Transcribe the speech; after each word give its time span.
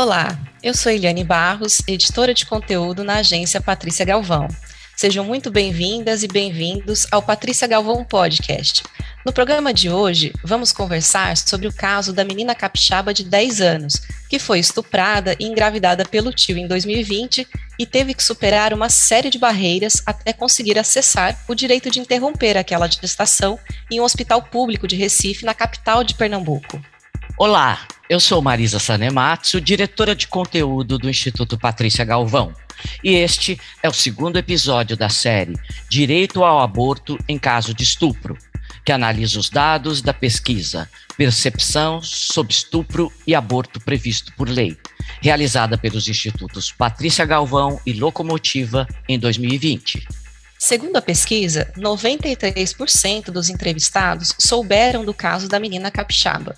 Olá, 0.00 0.38
eu 0.62 0.74
sou 0.74 0.92
Eliane 0.92 1.24
Barros, 1.24 1.82
editora 1.84 2.32
de 2.32 2.46
conteúdo 2.46 3.02
na 3.02 3.16
agência 3.16 3.60
Patrícia 3.60 4.06
Galvão. 4.06 4.46
Sejam 4.96 5.24
muito 5.24 5.50
bem-vindas 5.50 6.22
e 6.22 6.28
bem-vindos 6.28 7.04
ao 7.10 7.20
Patrícia 7.20 7.66
Galvão 7.66 8.04
Podcast. 8.04 8.84
No 9.26 9.32
programa 9.32 9.74
de 9.74 9.90
hoje, 9.90 10.32
vamos 10.44 10.70
conversar 10.70 11.36
sobre 11.36 11.66
o 11.66 11.72
caso 11.72 12.12
da 12.12 12.24
menina 12.24 12.54
capixaba 12.54 13.12
de 13.12 13.24
10 13.24 13.60
anos, 13.60 14.00
que 14.30 14.38
foi 14.38 14.60
estuprada 14.60 15.34
e 15.36 15.44
engravidada 15.44 16.04
pelo 16.04 16.32
tio 16.32 16.56
em 16.56 16.68
2020 16.68 17.48
e 17.76 17.84
teve 17.84 18.14
que 18.14 18.22
superar 18.22 18.72
uma 18.72 18.88
série 18.88 19.30
de 19.30 19.38
barreiras 19.38 20.00
até 20.06 20.32
conseguir 20.32 20.78
acessar 20.78 21.36
o 21.48 21.56
direito 21.56 21.90
de 21.90 21.98
interromper 21.98 22.56
aquela 22.56 22.86
gestação 22.86 23.58
em 23.90 23.98
um 23.98 24.04
hospital 24.04 24.42
público 24.42 24.86
de 24.86 24.94
Recife, 24.94 25.44
na 25.44 25.54
capital 25.54 26.04
de 26.04 26.14
Pernambuco. 26.14 26.80
Olá, 27.40 27.86
eu 28.10 28.18
sou 28.18 28.42
Marisa 28.42 28.80
Sanematsu, 28.80 29.60
diretora 29.60 30.12
de 30.12 30.26
conteúdo 30.26 30.98
do 30.98 31.08
Instituto 31.08 31.56
Patrícia 31.56 32.04
Galvão. 32.04 32.52
E 33.02 33.14
este 33.14 33.60
é 33.80 33.88
o 33.88 33.92
segundo 33.92 34.38
episódio 34.38 34.96
da 34.96 35.08
série 35.08 35.54
Direito 35.88 36.42
ao 36.42 36.58
Aborto 36.58 37.16
em 37.28 37.38
Caso 37.38 37.72
de 37.72 37.84
Estupro, 37.84 38.36
que 38.84 38.90
analisa 38.90 39.38
os 39.38 39.48
dados 39.48 40.02
da 40.02 40.12
pesquisa 40.12 40.90
Percepção 41.16 42.02
sobre 42.02 42.52
Estupro 42.52 43.12
e 43.24 43.36
Aborto 43.36 43.78
Previsto 43.78 44.32
por 44.36 44.48
Lei, 44.48 44.76
realizada 45.22 45.78
pelos 45.78 46.08
institutos 46.08 46.72
Patrícia 46.72 47.24
Galvão 47.24 47.80
e 47.86 47.92
Locomotiva 47.92 48.84
em 49.08 49.16
2020. 49.16 50.08
Segundo 50.58 50.96
a 50.96 51.02
pesquisa, 51.02 51.72
93% 51.76 53.26
dos 53.26 53.48
entrevistados 53.48 54.34
souberam 54.40 55.04
do 55.04 55.14
caso 55.14 55.48
da 55.48 55.60
menina 55.60 55.88
capixaba. 55.88 56.56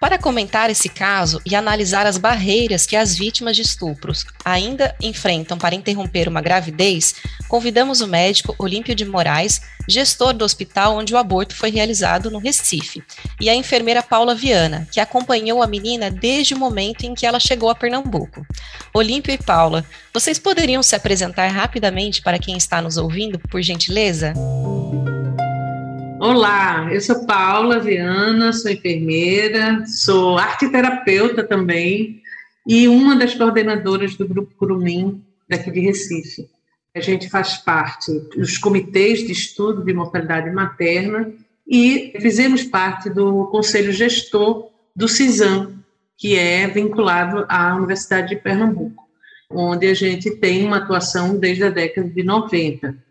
Para 0.00 0.16
comentar 0.16 0.70
esse 0.70 0.88
caso 0.88 1.42
e 1.44 1.56
analisar 1.56 2.06
as 2.06 2.16
barreiras 2.16 2.86
que 2.86 2.94
as 2.94 3.18
vítimas 3.18 3.56
de 3.56 3.62
estupros 3.62 4.24
ainda 4.44 4.94
enfrentam 5.02 5.58
para 5.58 5.74
interromper 5.74 6.28
uma 6.28 6.40
gravidez, 6.40 7.16
convidamos 7.48 8.00
o 8.00 8.06
médico 8.06 8.54
Olímpio 8.60 8.94
de 8.94 9.04
Moraes, 9.04 9.60
gestor 9.88 10.32
do 10.34 10.44
hospital 10.44 10.96
onde 10.96 11.12
o 11.12 11.16
aborto 11.16 11.56
foi 11.56 11.70
realizado 11.70 12.30
no 12.30 12.38
Recife, 12.38 13.02
e 13.40 13.50
a 13.50 13.56
enfermeira 13.56 14.00
Paula 14.00 14.36
Viana, 14.36 14.86
que 14.92 15.00
acompanhou 15.00 15.64
a 15.64 15.66
menina 15.66 16.12
desde 16.12 16.54
o 16.54 16.58
momento 16.58 17.02
em 17.02 17.12
que 17.12 17.26
ela 17.26 17.40
chegou 17.40 17.68
a 17.68 17.74
Pernambuco. 17.74 18.46
Olímpio 18.94 19.34
e 19.34 19.38
Paula, 19.38 19.84
vocês 20.14 20.38
poderiam 20.38 20.82
se 20.82 20.94
apresentar 20.94 21.48
rapidamente 21.48 22.22
para 22.22 22.38
quem 22.38 22.56
está 22.56 22.80
nos 22.80 22.96
ouvindo, 22.96 23.36
por 23.36 23.60
gentileza? 23.62 24.32
Olá, 26.20 26.92
eu 26.92 27.00
sou 27.00 27.24
Paula 27.24 27.78
Viana, 27.78 28.52
sou 28.52 28.72
enfermeira, 28.72 29.86
sou 29.86 30.36
arteterapeuta 30.36 31.44
também 31.44 32.20
e 32.66 32.88
uma 32.88 33.14
das 33.14 33.34
coordenadoras 33.34 34.16
do 34.16 34.26
Grupo 34.26 34.52
Curumim 34.56 35.22
daqui 35.48 35.70
de 35.70 35.78
Recife. 35.78 36.48
A 36.92 37.00
gente 37.00 37.30
faz 37.30 37.58
parte 37.58 38.12
dos 38.36 38.58
comitês 38.58 39.20
de 39.20 39.30
estudo 39.30 39.84
de 39.84 39.92
mortalidade 39.92 40.50
materna 40.50 41.32
e 41.64 42.12
fizemos 42.20 42.64
parte 42.64 43.08
do 43.08 43.46
conselho 43.46 43.92
gestor 43.92 44.70
do 44.96 45.06
CISAM, 45.06 45.78
que 46.16 46.36
é 46.36 46.66
vinculado 46.66 47.46
à 47.48 47.76
Universidade 47.76 48.30
de 48.30 48.36
Pernambuco, 48.36 49.04
onde 49.48 49.86
a 49.86 49.94
gente 49.94 50.32
tem 50.32 50.66
uma 50.66 50.78
atuação 50.78 51.38
desde 51.38 51.62
a 51.62 51.70
década 51.70 52.08
de 52.08 52.24
90 52.24 53.07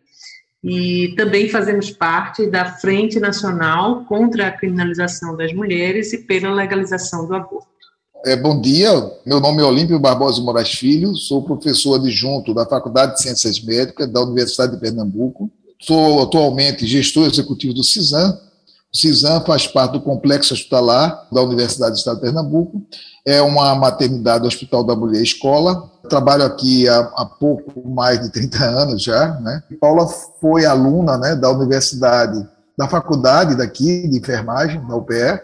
e 0.69 1.15
também 1.15 1.47
fazemos 1.47 1.89
parte 1.89 2.45
da 2.45 2.65
Frente 2.73 3.21
Nacional 3.21 4.03
contra 4.03 4.47
a 4.47 4.51
Criminalização 4.51 5.35
das 5.37 5.53
Mulheres 5.53 6.11
e 6.11 6.17
pela 6.17 6.53
legalização 6.53 7.25
do 7.25 7.33
aborto. 7.33 7.67
É, 8.25 8.35
bom 8.35 8.59
dia, 8.59 8.89
meu 9.25 9.39
nome 9.39 9.61
é 9.61 9.65
Olímpio 9.65 9.97
Barbosa 9.97 10.41
Moraes 10.41 10.73
Filho, 10.73 11.15
sou 11.15 11.41
professor 11.43 11.95
adjunto 11.95 12.53
da 12.53 12.65
Faculdade 12.65 13.13
de 13.13 13.21
Ciências 13.21 13.63
Médicas 13.63 14.11
da 14.11 14.21
Universidade 14.21 14.73
de 14.73 14.79
Pernambuco, 14.81 15.49
sou 15.81 16.21
atualmente 16.21 16.85
gestor 16.85 17.27
executivo 17.27 17.73
do 17.73 17.83
CISAM, 17.83 18.37
o 18.93 18.97
CISAM 18.97 19.45
faz 19.45 19.67
parte 19.67 19.93
do 19.93 20.01
complexo 20.01 20.53
hospitalar 20.53 21.29
da 21.31 21.41
Universidade 21.41 21.93
do 21.93 21.97
Estado 21.97 22.15
de 22.15 22.23
Pernambuco, 22.23 22.85
é 23.25 23.41
uma 23.41 23.73
maternidade 23.75 24.47
Hospital 24.47 24.83
da 24.83 24.95
Mulher 24.95 25.21
Escola. 25.21 25.91
Trabalho 26.07 26.43
aqui 26.43 26.87
há, 26.87 26.99
há, 26.99 27.25
pouco 27.25 27.87
mais 27.87 28.21
de 28.21 28.31
30 28.31 28.63
anos 28.63 29.03
já. 29.03 29.39
Né? 29.39 29.63
Paula 29.79 30.07
foi 30.07 30.65
aluna 30.65 31.17
né, 31.17 31.35
da 31.35 31.49
universidade, 31.51 32.47
da 32.77 32.87
faculdade 32.87 33.55
daqui 33.55 34.07
de 34.07 34.17
enfermagem, 34.17 34.85
da 34.87 34.95
UPE, 34.95 35.41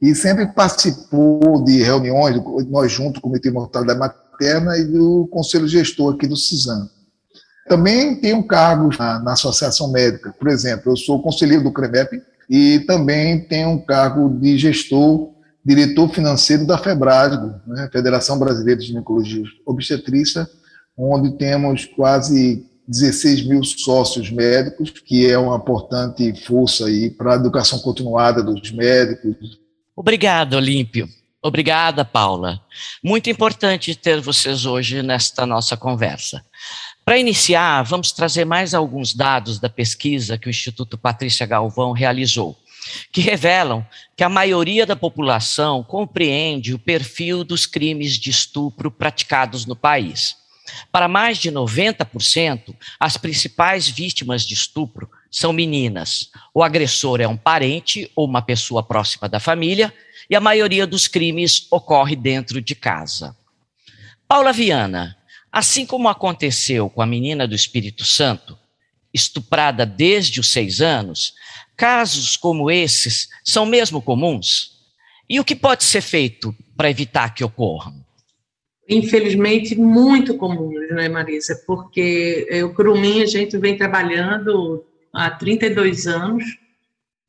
e 0.00 0.14
sempre 0.14 0.46
participou 0.46 1.62
de 1.64 1.82
reuniões, 1.82 2.40
nós 2.68 2.90
junto, 2.90 3.20
com 3.20 3.28
o 3.28 3.30
Comitê 3.30 3.50
Mortalidade 3.50 3.98
Materna 3.98 4.76
e 4.76 4.84
do 4.84 5.28
Conselho 5.30 5.68
Gestor 5.68 6.14
aqui 6.14 6.26
do 6.26 6.36
CISAM. 6.36 6.88
Também 7.68 8.16
tenho 8.16 8.44
cargos 8.46 8.98
na, 8.98 9.20
na 9.20 9.32
Associação 9.32 9.92
Médica, 9.92 10.34
por 10.38 10.48
exemplo, 10.48 10.92
eu 10.92 10.96
sou 10.96 11.22
conselheiro 11.22 11.62
do 11.62 11.72
CREMEP, 11.72 12.20
e 12.50 12.80
também 12.80 13.40
tem 13.40 13.64
um 13.64 13.78
cargo 13.78 14.28
de 14.28 14.58
gestor, 14.58 15.31
diretor 15.64 16.08
financeiro 16.08 16.66
da 16.66 16.76
FEBRASGO, 16.76 17.60
né, 17.66 17.88
Federação 17.92 18.38
Brasileira 18.38 18.80
de 18.80 18.86
Ginecologia 18.86 19.44
Obstetrícia, 19.66 20.48
onde 20.96 21.36
temos 21.36 21.84
quase 21.84 22.66
16 22.86 23.46
mil 23.46 23.62
sócios 23.64 24.30
médicos, 24.30 24.90
que 24.90 25.30
é 25.30 25.38
uma 25.38 25.56
importante 25.56 26.34
força 26.44 26.84
para 27.16 27.34
a 27.34 27.36
educação 27.36 27.78
continuada 27.78 28.42
dos 28.42 28.70
médicos. 28.72 29.58
Obrigado, 29.96 30.54
Olímpio. 30.54 31.08
Obrigada, 31.42 32.04
Paula. 32.04 32.60
Muito 33.02 33.28
importante 33.28 33.94
ter 33.94 34.20
vocês 34.20 34.64
hoje 34.64 35.02
nesta 35.02 35.44
nossa 35.44 35.76
conversa. 35.76 36.44
Para 37.04 37.18
iniciar, 37.18 37.82
vamos 37.82 38.12
trazer 38.12 38.44
mais 38.44 38.74
alguns 38.74 39.12
dados 39.12 39.58
da 39.58 39.68
pesquisa 39.68 40.38
que 40.38 40.46
o 40.46 40.50
Instituto 40.50 40.96
Patrícia 40.96 41.44
Galvão 41.44 41.90
realizou, 41.90 42.56
que 43.10 43.20
revelam 43.20 43.86
que 44.16 44.24
a 44.24 44.28
maioria 44.28 44.84
da 44.84 44.96
população 44.96 45.82
compreende 45.82 46.74
o 46.74 46.78
perfil 46.78 47.44
dos 47.44 47.66
crimes 47.66 48.18
de 48.18 48.30
estupro 48.30 48.90
praticados 48.90 49.66
no 49.66 49.76
país. 49.76 50.36
Para 50.90 51.08
mais 51.08 51.38
de 51.38 51.50
90%, 51.50 52.74
as 52.98 53.16
principais 53.16 53.88
vítimas 53.88 54.44
de 54.44 54.54
estupro 54.54 55.10
são 55.30 55.52
meninas. 55.52 56.30
O 56.54 56.62
agressor 56.62 57.20
é 57.20 57.28
um 57.28 57.36
parente 57.36 58.10
ou 58.14 58.26
uma 58.26 58.42
pessoa 58.42 58.82
próxima 58.82 59.28
da 59.28 59.40
família, 59.40 59.92
e 60.30 60.36
a 60.36 60.40
maioria 60.40 60.86
dos 60.86 61.08
crimes 61.08 61.66
ocorre 61.70 62.16
dentro 62.16 62.60
de 62.62 62.74
casa. 62.74 63.36
Paula 64.26 64.52
Viana, 64.52 65.16
Assim 65.52 65.84
como 65.84 66.08
aconteceu 66.08 66.88
com 66.88 67.02
a 67.02 67.06
menina 67.06 67.46
do 67.46 67.54
Espírito 67.54 68.06
Santo, 68.06 68.58
estuprada 69.12 69.84
desde 69.84 70.40
os 70.40 70.50
seis 70.50 70.80
anos, 70.80 71.34
casos 71.82 72.36
como 72.36 72.70
esses 72.70 73.28
são 73.44 73.66
mesmo 73.66 74.00
comuns? 74.00 74.70
E 75.28 75.40
o 75.40 75.44
que 75.44 75.56
pode 75.56 75.82
ser 75.82 76.00
feito 76.00 76.54
para 76.76 76.88
evitar 76.88 77.34
que 77.34 77.42
ocorram? 77.42 77.92
Infelizmente, 78.88 79.74
muito 79.74 80.36
comuns, 80.36 80.88
né, 80.92 81.08
Marisa? 81.08 81.60
Porque 81.66 82.46
o 82.64 82.72
Curumim 82.72 83.20
a 83.20 83.26
gente 83.26 83.58
vem 83.58 83.76
trabalhando 83.76 84.84
há 85.12 85.28
32 85.28 86.06
anos 86.06 86.44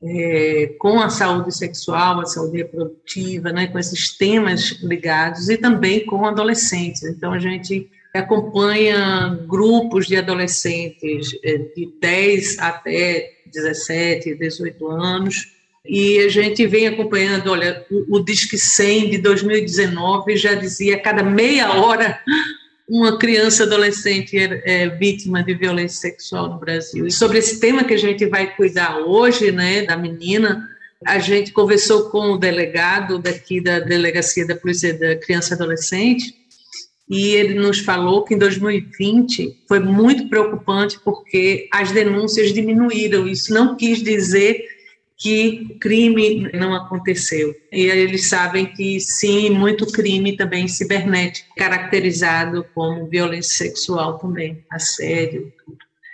é, 0.03 0.75
com 0.77 0.99
a 0.99 1.09
saúde 1.09 1.51
sexual, 1.51 2.19
a 2.19 2.25
saúde 2.27 2.57
reprodutiva, 2.57 3.51
né, 3.51 3.65
com 3.65 3.79
esses 3.79 4.15
temas 4.15 4.83
ligados 4.83 5.49
e 5.49 5.57
também 5.57 6.05
com 6.05 6.27
adolescentes. 6.27 7.01
Então, 7.01 7.33
a 7.33 7.39
gente 7.39 7.89
acompanha 8.13 9.29
grupos 9.47 10.05
de 10.05 10.15
adolescentes 10.15 11.31
é, 11.43 11.57
de 11.57 11.91
10 11.99 12.59
até 12.59 13.32
17, 13.53 14.35
18 14.35 14.87
anos, 14.87 15.53
e 15.85 16.19
a 16.19 16.29
gente 16.29 16.65
vem 16.65 16.87
acompanhando, 16.87 17.51
olha, 17.51 17.85
o, 17.91 18.17
o 18.17 18.23
Disque 18.23 18.57
100 18.57 19.11
de 19.11 19.17
2019 19.17 20.37
já 20.37 20.53
dizia 20.53 20.97
cada 20.97 21.21
meia 21.21 21.73
hora 21.73 22.19
uma 22.87 23.17
criança 23.17 23.63
adolescente 23.63 24.37
é, 24.37 24.61
é, 24.65 24.89
vítima 24.89 25.43
de 25.43 25.53
violência 25.53 25.99
sexual 25.99 26.49
no 26.49 26.59
Brasil. 26.59 27.07
E 27.07 27.11
sobre 27.11 27.39
esse 27.39 27.59
tema 27.59 27.83
que 27.83 27.93
a 27.93 27.97
gente 27.97 28.25
vai 28.25 28.55
cuidar 28.55 28.99
hoje, 28.99 29.51
né, 29.51 29.83
da 29.83 29.97
menina, 29.97 30.69
a 31.05 31.19
gente 31.19 31.51
conversou 31.51 32.09
com 32.09 32.31
o 32.31 32.37
delegado 32.37 33.19
daqui 33.19 33.61
da 33.61 33.79
Delegacia 33.79 34.47
da 34.47 34.55
Polícia 34.55 34.93
da 34.93 35.15
Criança 35.15 35.53
e 35.53 35.55
Adolescente, 35.55 36.42
e 37.09 37.29
ele 37.35 37.55
nos 37.55 37.79
falou 37.79 38.23
que 38.23 38.33
em 38.33 38.37
2020 38.37 39.63
foi 39.67 39.79
muito 39.79 40.29
preocupante 40.29 40.99
porque 41.03 41.67
as 41.71 41.91
denúncias 41.91 42.53
diminuíram. 42.53 43.27
Isso 43.27 43.53
não 43.53 43.75
quis 43.75 44.01
dizer 44.01 44.63
que 45.17 45.77
crime 45.79 46.49
não 46.53 46.73
aconteceu. 46.73 47.53
E 47.71 47.85
eles 47.85 48.29
sabem 48.29 48.65
que 48.65 48.99
sim, 48.99 49.49
muito 49.49 49.85
crime 49.87 50.35
também 50.35 50.67
cibernético, 50.67 51.53
caracterizado 51.55 52.65
como 52.73 53.07
violência 53.07 53.67
sexual 53.67 54.17
também, 54.17 54.63
assédio. 54.71 55.51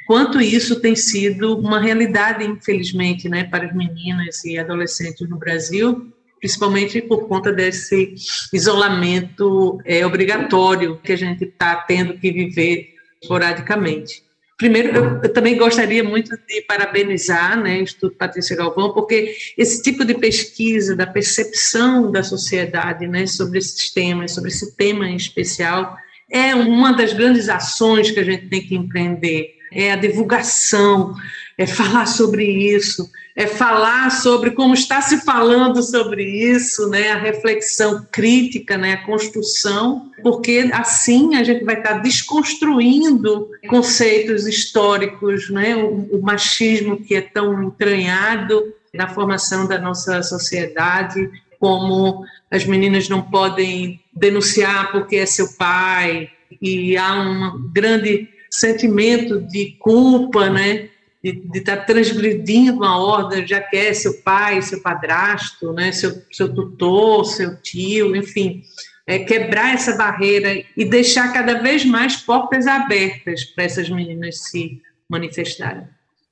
Quanto 0.05 0.41
isso 0.41 0.81
tem 0.81 0.95
sido 0.95 1.57
uma 1.57 1.79
realidade, 1.79 2.43
infelizmente, 2.43 3.29
né, 3.29 3.43
para 3.43 3.67
as 3.67 3.75
meninas 3.75 4.43
e 4.43 4.57
adolescentes 4.57 5.29
no 5.29 5.37
Brasil, 5.37 6.11
principalmente 6.39 7.01
por 7.01 7.27
conta 7.27 7.51
desse 7.51 8.15
isolamento 8.53 9.79
é, 9.85 10.05
obrigatório 10.05 10.99
que 11.03 11.11
a 11.11 11.17
gente 11.17 11.43
está 11.43 11.75
tendo 11.75 12.17
que 12.17 12.31
viver 12.31 12.93
esporadicamente. 13.21 14.23
Primeiro, 14.57 14.89
eu, 14.89 15.21
eu, 15.23 15.33
também 15.33 15.57
gostaria 15.57 16.03
muito 16.03 16.37
de 16.45 16.61
parabenizar 16.67 17.57
né, 17.57 17.77
o 17.77 17.83
Instituto 17.83 18.17
Patrícia 18.17 18.57
Galvão, 18.57 18.93
porque 18.93 19.33
esse 19.57 19.81
tipo 19.81 20.03
de 20.03 20.13
pesquisa 20.15 20.97
da 20.97 21.07
percepção 21.07 22.11
da 22.11 22.21
sociedade 22.21 23.07
né, 23.07 23.25
sobre 23.25 23.59
esses 23.59 23.89
temas, 23.91 24.33
sobre 24.33 24.49
esse 24.49 24.75
tema 24.75 25.07
em 25.07 25.15
especial, 25.15 25.95
é 26.29 26.53
uma 26.53 26.91
das 26.91 27.13
grandes 27.13 27.47
ações 27.47 28.11
que 28.11 28.19
a 28.19 28.23
gente 28.23 28.47
tem 28.47 28.61
que 28.61 28.75
empreender. 28.75 29.55
É 29.71 29.93
a 29.93 29.95
divulgação, 29.95 31.15
é 31.59 31.67
falar 31.67 32.05
sobre 32.05 32.45
isso, 32.45 33.11
é 33.35 33.45
falar 33.45 34.09
sobre 34.11 34.51
como 34.51 34.73
está 34.73 35.01
se 35.01 35.25
falando 35.25 35.83
sobre 35.83 36.23
isso, 36.23 36.87
né, 36.87 37.11
a 37.11 37.19
reflexão 37.19 38.07
crítica, 38.09 38.77
né, 38.77 38.93
a 38.93 39.05
construção, 39.05 40.09
porque 40.23 40.69
assim 40.71 41.35
a 41.35 41.43
gente 41.43 41.65
vai 41.65 41.77
estar 41.77 41.95
desconstruindo 41.95 43.49
conceitos 43.67 44.47
históricos, 44.47 45.49
né, 45.49 45.75
o, 45.75 46.17
o 46.17 46.21
machismo 46.21 46.95
que 46.95 47.13
é 47.13 47.21
tão 47.21 47.61
entranhado 47.61 48.73
na 48.93 49.09
formação 49.09 49.67
da 49.67 49.77
nossa 49.77 50.23
sociedade, 50.23 51.29
como 51.59 52.23
as 52.49 52.63
meninas 52.63 53.09
não 53.09 53.21
podem 53.21 53.99
denunciar 54.13 54.93
porque 54.93 55.17
é 55.17 55.25
seu 55.25 55.49
pai, 55.57 56.29
e 56.61 56.95
há 56.95 57.13
um 57.15 57.69
grande 57.73 58.29
sentimento 58.49 59.41
de 59.41 59.75
culpa, 59.77 60.49
né, 60.49 60.87
de 61.23 61.59
estar 61.59 61.77
tá 61.77 61.83
transgredindo 61.83 62.77
uma 62.77 62.97
ordem, 62.97 63.45
já 63.45 63.59
que 63.59 63.75
é 63.75 63.93
seu 63.93 64.21
pai, 64.21 64.61
seu 64.61 64.81
padrasto, 64.81 65.73
né, 65.73 65.91
seu, 65.91 66.21
seu 66.31 66.53
tutor, 66.53 67.25
seu 67.25 67.61
tio, 67.61 68.15
enfim, 68.15 68.63
é, 69.05 69.19
quebrar 69.19 69.73
essa 69.73 69.95
barreira 69.97 70.63
e 70.77 70.85
deixar 70.85 71.33
cada 71.33 71.61
vez 71.61 71.83
mais 71.83 72.15
portas 72.15 72.67
abertas 72.67 73.43
para 73.43 73.65
essas 73.65 73.89
meninas 73.89 74.43
se 74.43 74.81
manifestarem. 75.09 75.83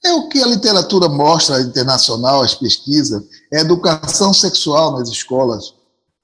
É 0.05 0.13
o 0.13 0.29
que 0.29 0.41
a 0.41 0.47
literatura 0.47 1.09
mostra 1.09 1.59
internacional, 1.59 2.43
as 2.43 2.53
pesquisas, 2.53 3.23
é 3.51 3.59
educação 3.59 4.31
sexual 4.31 4.97
nas 4.97 5.09
escolas, 5.09 5.73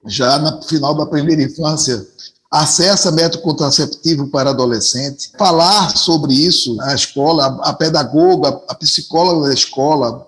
já 0.06 0.38
no 0.38 0.62
final 0.62 0.94
da 0.94 1.06
primeira 1.06 1.42
infância, 1.42 2.06
acesso 2.54 3.08
a 3.08 3.12
método 3.12 3.42
contraceptivo 3.42 4.28
para 4.28 4.50
adolescente, 4.50 5.32
falar 5.36 5.96
sobre 5.96 6.32
isso 6.32 6.76
na 6.76 6.94
escola, 6.94 7.58
a, 7.62 7.72
pedagoga, 7.72 8.60
a 8.68 8.74
psicóloga 8.76 9.48
da 9.48 9.54
escola, 9.54 10.24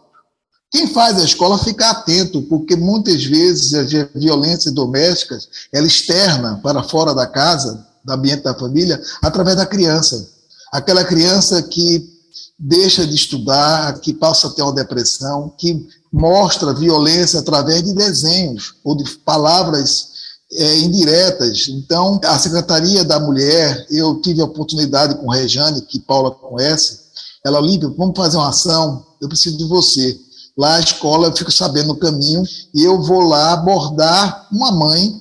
quem 0.73 0.89
faz 0.89 1.21
a 1.21 1.25
escola 1.25 1.57
fica 1.57 1.89
atento, 1.89 2.43
porque 2.43 2.75
muitas 2.75 3.25
vezes 3.25 3.73
a 3.75 4.09
violência 4.19 4.73
doméstica 4.73 5.39
ela 5.73 5.87
externa 5.87 6.59
para 6.65 6.83
fora 6.83 7.15
da 7.15 7.29
casa, 7.29 7.87
do 8.05 8.13
ambiente 8.13 8.43
da 8.43 8.55
família, 8.55 9.01
através 9.23 9.57
da 9.57 9.65
criança. 9.65 10.29
Aquela 10.73 11.05
criança 11.05 11.63
que 11.63 12.13
deixa 12.59 13.07
de 13.07 13.15
estudar, 13.15 14.01
que 14.01 14.13
passa 14.13 14.49
a 14.49 14.51
ter 14.51 14.63
uma 14.63 14.75
depressão, 14.75 15.55
que 15.57 15.87
mostra 16.13 16.75
violência 16.75 17.39
através 17.39 17.85
de 17.85 17.95
desenhos 17.95 18.75
ou 18.83 18.97
de 18.97 19.09
palavras 19.19 20.16
é, 20.53 20.79
indiretas. 20.79 21.69
Então, 21.69 22.21
a 22.25 22.39
Secretaria 22.39 23.05
da 23.05 23.19
Mulher, 23.19 23.87
eu 23.91 24.21
tive 24.21 24.41
a 24.41 24.45
oportunidade 24.45 25.17
com 25.17 25.31
Rejane, 25.31 25.83
que 25.83 25.99
Paula 26.01 26.31
conhece, 26.31 27.07
ela, 27.45 27.61
Olímpia, 27.61 27.89
vamos 27.97 28.17
fazer 28.17 28.37
uma 28.37 28.49
ação, 28.49 29.07
eu 29.21 29.29
preciso 29.29 29.57
de 29.57 29.65
você. 29.65 30.19
Lá 30.57 30.77
a 30.77 30.81
escola, 30.81 31.29
eu 31.29 31.37
fico 31.37 31.53
sabendo 31.53 31.93
o 31.93 31.97
caminho, 31.97 32.43
e 32.75 32.83
eu 32.83 33.03
vou 33.03 33.21
lá 33.23 33.53
abordar 33.53 34.49
uma 34.53 34.73
mãe 34.73 35.21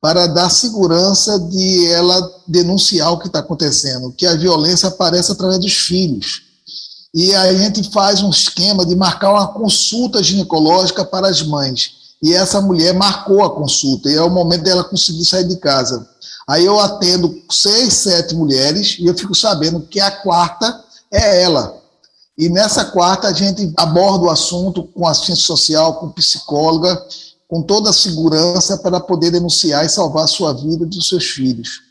para 0.00 0.26
dar 0.26 0.50
segurança 0.50 1.38
de 1.38 1.86
ela 1.88 2.42
denunciar 2.46 3.12
o 3.12 3.18
que 3.18 3.26
está 3.26 3.40
acontecendo, 3.40 4.12
que 4.12 4.26
a 4.26 4.36
violência 4.36 4.88
aparece 4.88 5.32
através 5.32 5.58
dos 5.58 5.72
filhos. 5.72 6.42
E 7.14 7.34
aí 7.34 7.56
a 7.56 7.58
gente 7.58 7.90
faz 7.90 8.22
um 8.22 8.30
esquema 8.30 8.84
de 8.84 8.94
marcar 8.94 9.32
uma 9.32 9.48
consulta 9.48 10.22
ginecológica 10.22 11.04
para 11.04 11.28
as 11.28 11.42
mães 11.42 11.97
e 12.22 12.34
essa 12.34 12.60
mulher 12.60 12.94
marcou 12.94 13.44
a 13.44 13.50
consulta, 13.50 14.10
e 14.10 14.16
é 14.16 14.22
o 14.22 14.30
momento 14.30 14.64
dela 14.64 14.82
conseguir 14.82 15.24
sair 15.24 15.44
de 15.44 15.56
casa. 15.56 16.06
Aí 16.48 16.64
eu 16.64 16.78
atendo 16.78 17.42
seis, 17.50 17.94
sete 17.94 18.34
mulheres, 18.34 18.96
e 18.98 19.06
eu 19.06 19.16
fico 19.16 19.34
sabendo 19.34 19.80
que 19.80 20.00
a 20.00 20.10
quarta 20.10 20.84
é 21.12 21.42
ela. 21.42 21.76
E 22.36 22.48
nessa 22.48 22.84
quarta 22.86 23.28
a 23.28 23.32
gente 23.32 23.72
aborda 23.76 24.24
o 24.24 24.30
assunto 24.30 24.82
com 24.82 25.06
assistência 25.06 25.46
social, 25.46 25.94
com 25.94 26.10
psicóloga, 26.10 27.00
com 27.46 27.62
toda 27.62 27.90
a 27.90 27.94
segurança 27.94 28.78
para 28.78 29.00
poder 29.00 29.30
denunciar 29.30 29.84
e 29.84 29.88
salvar 29.88 30.24
a 30.24 30.28
sua 30.28 30.52
vida 30.52 30.84
e 30.84 30.88
dos 30.88 31.08
seus 31.08 31.24
filhos. 31.24 31.82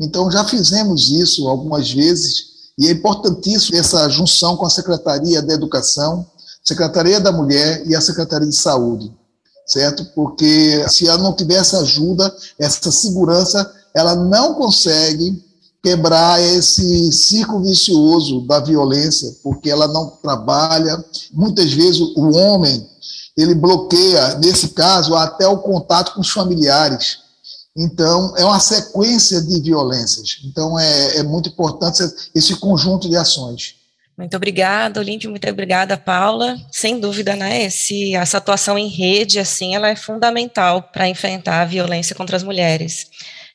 Então 0.00 0.30
já 0.30 0.44
fizemos 0.44 1.10
isso 1.10 1.48
algumas 1.48 1.90
vezes, 1.90 2.56
e 2.78 2.88
é 2.88 2.90
importantíssimo 2.90 3.78
essa 3.78 4.08
junção 4.08 4.56
com 4.56 4.66
a 4.66 4.70
Secretaria 4.70 5.40
da 5.40 5.54
Educação, 5.54 6.26
Secretaria 6.62 7.20
da 7.20 7.32
Mulher 7.32 7.86
e 7.86 7.94
a 7.94 8.00
Secretaria 8.00 8.48
de 8.48 8.56
Saúde 8.56 9.12
certo? 9.66 10.04
Porque 10.14 10.88
se 10.88 11.08
ela 11.08 11.22
não 11.22 11.34
tiver 11.34 11.56
essa 11.56 11.80
ajuda, 11.80 12.34
essa 12.58 12.90
segurança, 12.90 13.70
ela 13.94 14.14
não 14.14 14.54
consegue 14.54 15.42
quebrar 15.82 16.42
esse 16.42 17.12
círculo 17.12 17.62
vicioso 17.62 18.40
da 18.46 18.60
violência, 18.60 19.36
porque 19.42 19.70
ela 19.70 19.86
não 19.86 20.08
trabalha. 20.22 21.04
Muitas 21.32 21.72
vezes 21.72 22.00
o 22.00 22.30
homem 22.30 22.86
ele 23.36 23.54
bloqueia, 23.54 24.36
nesse 24.38 24.68
caso, 24.68 25.14
até 25.14 25.46
o 25.46 25.58
contato 25.58 26.14
com 26.14 26.20
os 26.22 26.30
familiares. 26.30 27.18
Então, 27.76 28.34
é 28.36 28.44
uma 28.44 28.58
sequência 28.58 29.42
de 29.42 29.60
violências. 29.60 30.38
Então, 30.44 30.78
é, 30.78 31.18
é 31.18 31.22
muito 31.22 31.50
importante 31.50 32.02
esse 32.34 32.56
conjunto 32.56 33.08
de 33.08 33.16
ações. 33.16 33.75
Muito 34.16 34.34
obrigada, 34.34 34.98
Olímpio, 34.98 35.28
muito 35.28 35.46
obrigada, 35.48 35.96
Paula. 35.98 36.56
Sem 36.72 36.98
dúvida, 36.98 37.36
né, 37.36 37.64
esse, 37.64 38.14
essa 38.14 38.38
atuação 38.38 38.78
em 38.78 38.88
rede, 38.88 39.38
assim, 39.38 39.74
ela 39.74 39.88
é 39.88 39.96
fundamental 39.96 40.82
para 40.82 41.06
enfrentar 41.06 41.60
a 41.60 41.66
violência 41.66 42.16
contra 42.16 42.34
as 42.34 42.42
mulheres. 42.42 43.08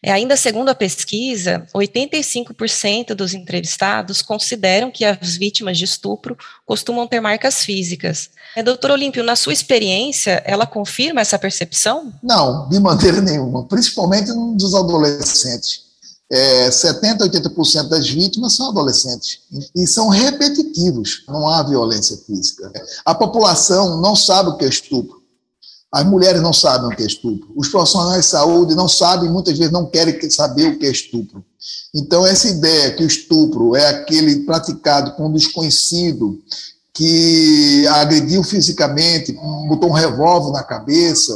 É, 0.03 0.11
ainda 0.11 0.35
segundo 0.35 0.69
a 0.69 0.75
pesquisa, 0.75 1.65
85% 1.75 3.13
dos 3.13 3.33
entrevistados 3.33 4.21
consideram 4.21 4.91
que 4.91 5.05
as 5.05 5.35
vítimas 5.35 5.77
de 5.77 5.85
estupro 5.85 6.35
costumam 6.65 7.07
ter 7.07 7.19
marcas 7.19 7.63
físicas. 7.63 8.29
É, 8.55 8.63
doutor 8.63 8.91
Olímpio, 8.91 9.23
na 9.23 9.35
sua 9.35 9.53
experiência, 9.53 10.43
ela 10.45 10.65
confirma 10.65 11.21
essa 11.21 11.37
percepção? 11.37 12.11
Não, 12.21 12.67
de 12.69 12.79
maneira 12.79 13.21
nenhuma, 13.21 13.65
principalmente 13.67 14.31
nos 14.31 14.73
adolescentes 14.73 15.90
é, 16.31 16.69
70%, 16.69 17.29
80% 17.29 17.89
das 17.89 18.09
vítimas 18.09 18.53
são 18.53 18.69
adolescentes 18.69 19.41
e 19.75 19.85
são 19.85 20.07
repetitivos, 20.07 21.25
não 21.27 21.49
há 21.49 21.61
violência 21.61 22.17
física. 22.25 22.71
A 23.03 23.13
população 23.13 23.99
não 23.99 24.15
sabe 24.15 24.49
o 24.49 24.55
que 24.55 24.63
é 24.63 24.69
estupro. 24.69 25.21
As 25.91 26.05
mulheres 26.05 26.41
não 26.41 26.53
sabem 26.53 26.87
o 26.87 26.95
que 26.95 27.03
é 27.03 27.05
estupro. 27.05 27.51
Os 27.53 27.67
profissionais 27.67 28.23
de 28.23 28.31
saúde 28.31 28.75
não 28.75 28.87
sabem, 28.87 29.29
muitas 29.29 29.57
vezes 29.57 29.73
não 29.73 29.85
querem 29.85 30.29
saber 30.29 30.67
o 30.67 30.79
que 30.79 30.85
é 30.85 30.89
estupro. 30.89 31.43
Então, 31.93 32.25
essa 32.25 32.47
ideia 32.47 32.95
que 32.95 33.03
o 33.03 33.07
estupro 33.07 33.75
é 33.75 33.89
aquele 33.89 34.45
praticado 34.45 35.11
com 35.15 35.27
um 35.27 35.33
desconhecido 35.33 36.41
que 36.93 37.85
agrediu 37.87 38.41
fisicamente, 38.41 39.33
botou 39.67 39.89
um 39.89 39.93
revólver 39.93 40.51
na 40.53 40.63
cabeça 40.63 41.33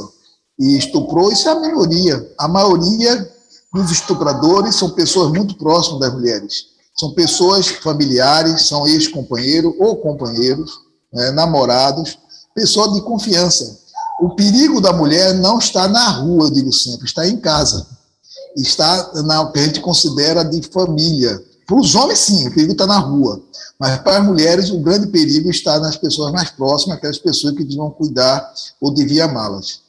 e 0.57 0.77
estuprou, 0.77 1.33
isso 1.33 1.49
é 1.49 1.51
a 1.51 1.59
minoria. 1.59 2.31
A 2.37 2.47
maioria 2.47 3.34
os 3.79 3.91
estupradores 3.91 4.75
são 4.75 4.91
pessoas 4.91 5.31
muito 5.31 5.55
próximas 5.55 5.99
das 5.99 6.13
mulheres. 6.13 6.65
São 6.97 7.13
pessoas 7.13 7.67
familiares, 7.67 8.67
são 8.67 8.87
ex-companheiros 8.87 9.73
ou 9.79 9.97
companheiros, 9.97 10.79
né, 11.13 11.31
namorados, 11.31 12.17
pessoas 12.53 12.93
de 12.93 13.01
confiança. 13.01 13.79
O 14.21 14.35
perigo 14.35 14.79
da 14.79 14.93
mulher 14.93 15.33
não 15.33 15.59
está 15.59 15.87
na 15.87 16.09
rua, 16.09 16.45
eu 16.45 16.51
digo 16.51 16.71
sempre, 16.71 17.05
está 17.05 17.27
em 17.27 17.37
casa. 17.37 17.85
Está 18.55 19.11
na 19.23 19.45
que 19.51 19.59
a 19.59 19.63
gente 19.63 19.81
considera 19.81 20.43
de 20.43 20.61
família. 20.69 21.43
Para 21.67 21.77
os 21.77 21.95
homens, 21.95 22.19
sim, 22.19 22.47
o 22.47 22.53
perigo 22.53 22.71
está 22.71 22.87
na 22.87 22.99
rua. 22.99 23.41
Mas 23.77 23.99
para 23.99 24.19
as 24.19 24.25
mulheres, 24.25 24.69
o 24.69 24.79
grande 24.79 25.07
perigo 25.07 25.49
está 25.49 25.79
nas 25.79 25.97
pessoas 25.97 26.31
mais 26.31 26.49
próximas, 26.49 26.97
aquelas 26.97 27.17
pessoas 27.17 27.53
que 27.55 27.63
deviam 27.63 27.91
cuidar 27.91 28.53
ou 28.79 28.93
deviam 28.93 29.29
amá-las. 29.29 29.81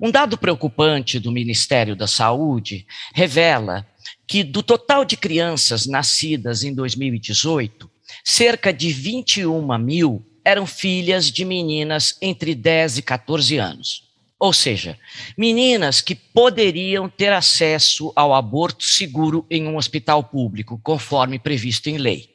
Um 0.00 0.12
dado 0.12 0.38
preocupante 0.38 1.18
do 1.18 1.32
Ministério 1.32 1.96
da 1.96 2.06
Saúde 2.06 2.86
revela 3.12 3.84
que, 4.26 4.44
do 4.44 4.62
total 4.62 5.04
de 5.04 5.16
crianças 5.16 5.86
nascidas 5.86 6.62
em 6.62 6.72
2018, 6.72 7.90
cerca 8.24 8.72
de 8.72 8.92
21 8.92 9.76
mil 9.78 10.24
eram 10.44 10.66
filhas 10.66 11.32
de 11.32 11.44
meninas 11.44 12.16
entre 12.22 12.54
10 12.54 12.98
e 12.98 13.02
14 13.02 13.58
anos. 13.58 14.08
Ou 14.38 14.52
seja, 14.52 14.96
meninas 15.36 16.00
que 16.00 16.14
poderiam 16.14 17.08
ter 17.08 17.32
acesso 17.32 18.12
ao 18.14 18.32
aborto 18.32 18.84
seguro 18.84 19.44
em 19.50 19.66
um 19.66 19.76
hospital 19.76 20.22
público, 20.22 20.80
conforme 20.80 21.40
previsto 21.40 21.88
em 21.88 21.98
lei. 21.98 22.30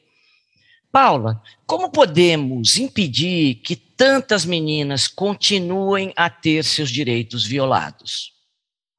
Paula, 0.92 1.42
como 1.66 1.90
podemos 1.90 2.76
impedir 2.76 3.56
que 3.56 3.74
tantas 3.96 4.44
meninas 4.44 5.06
continuem 5.06 6.12
a 6.16 6.28
ter 6.28 6.64
seus 6.64 6.90
direitos 6.90 7.46
violados? 7.46 8.34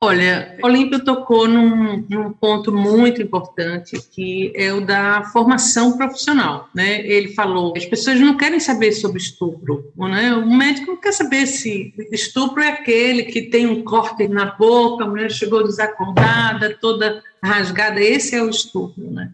Olha, 0.04 0.56
Olímpio 0.62 1.04
tocou 1.04 1.48
num, 1.48 2.06
num, 2.08 2.32
ponto 2.32 2.72
muito 2.72 3.22
importante, 3.22 3.98
que 4.12 4.52
é 4.56 4.72
o 4.72 4.82
da 4.82 5.24
formação 5.32 5.98
profissional. 5.98 6.70
Né? 6.76 7.00
Ele 7.08 7.30
falou, 7.30 7.74
as 7.76 7.86
pessoas 7.86 8.20
não 8.20 8.38
querem 8.38 8.60
saber 8.60 8.92
sobre 8.92 9.20
estupro. 9.20 9.92
Né? 9.98 10.34
O 10.34 10.48
médico 10.48 10.92
não 10.92 10.98
quer 10.98 11.14
saber 11.14 11.48
se 11.48 11.94
estupro 12.12 12.62
é 12.62 12.70
aquele 12.70 13.24
que 13.24 13.44
tem 13.44 13.66
um 13.66 13.84
corte 13.84 14.28
na 14.28 14.46
boca, 14.46 15.06
a 15.06 15.08
mulher 15.08 15.32
chegou 15.32 15.64
desacordada, 15.64 16.78
toda 16.80 17.24
rasgada. 17.44 18.00
Esse 18.00 18.36
é 18.36 18.44
o 18.44 18.50
estupro. 18.50 19.10
Né? 19.10 19.32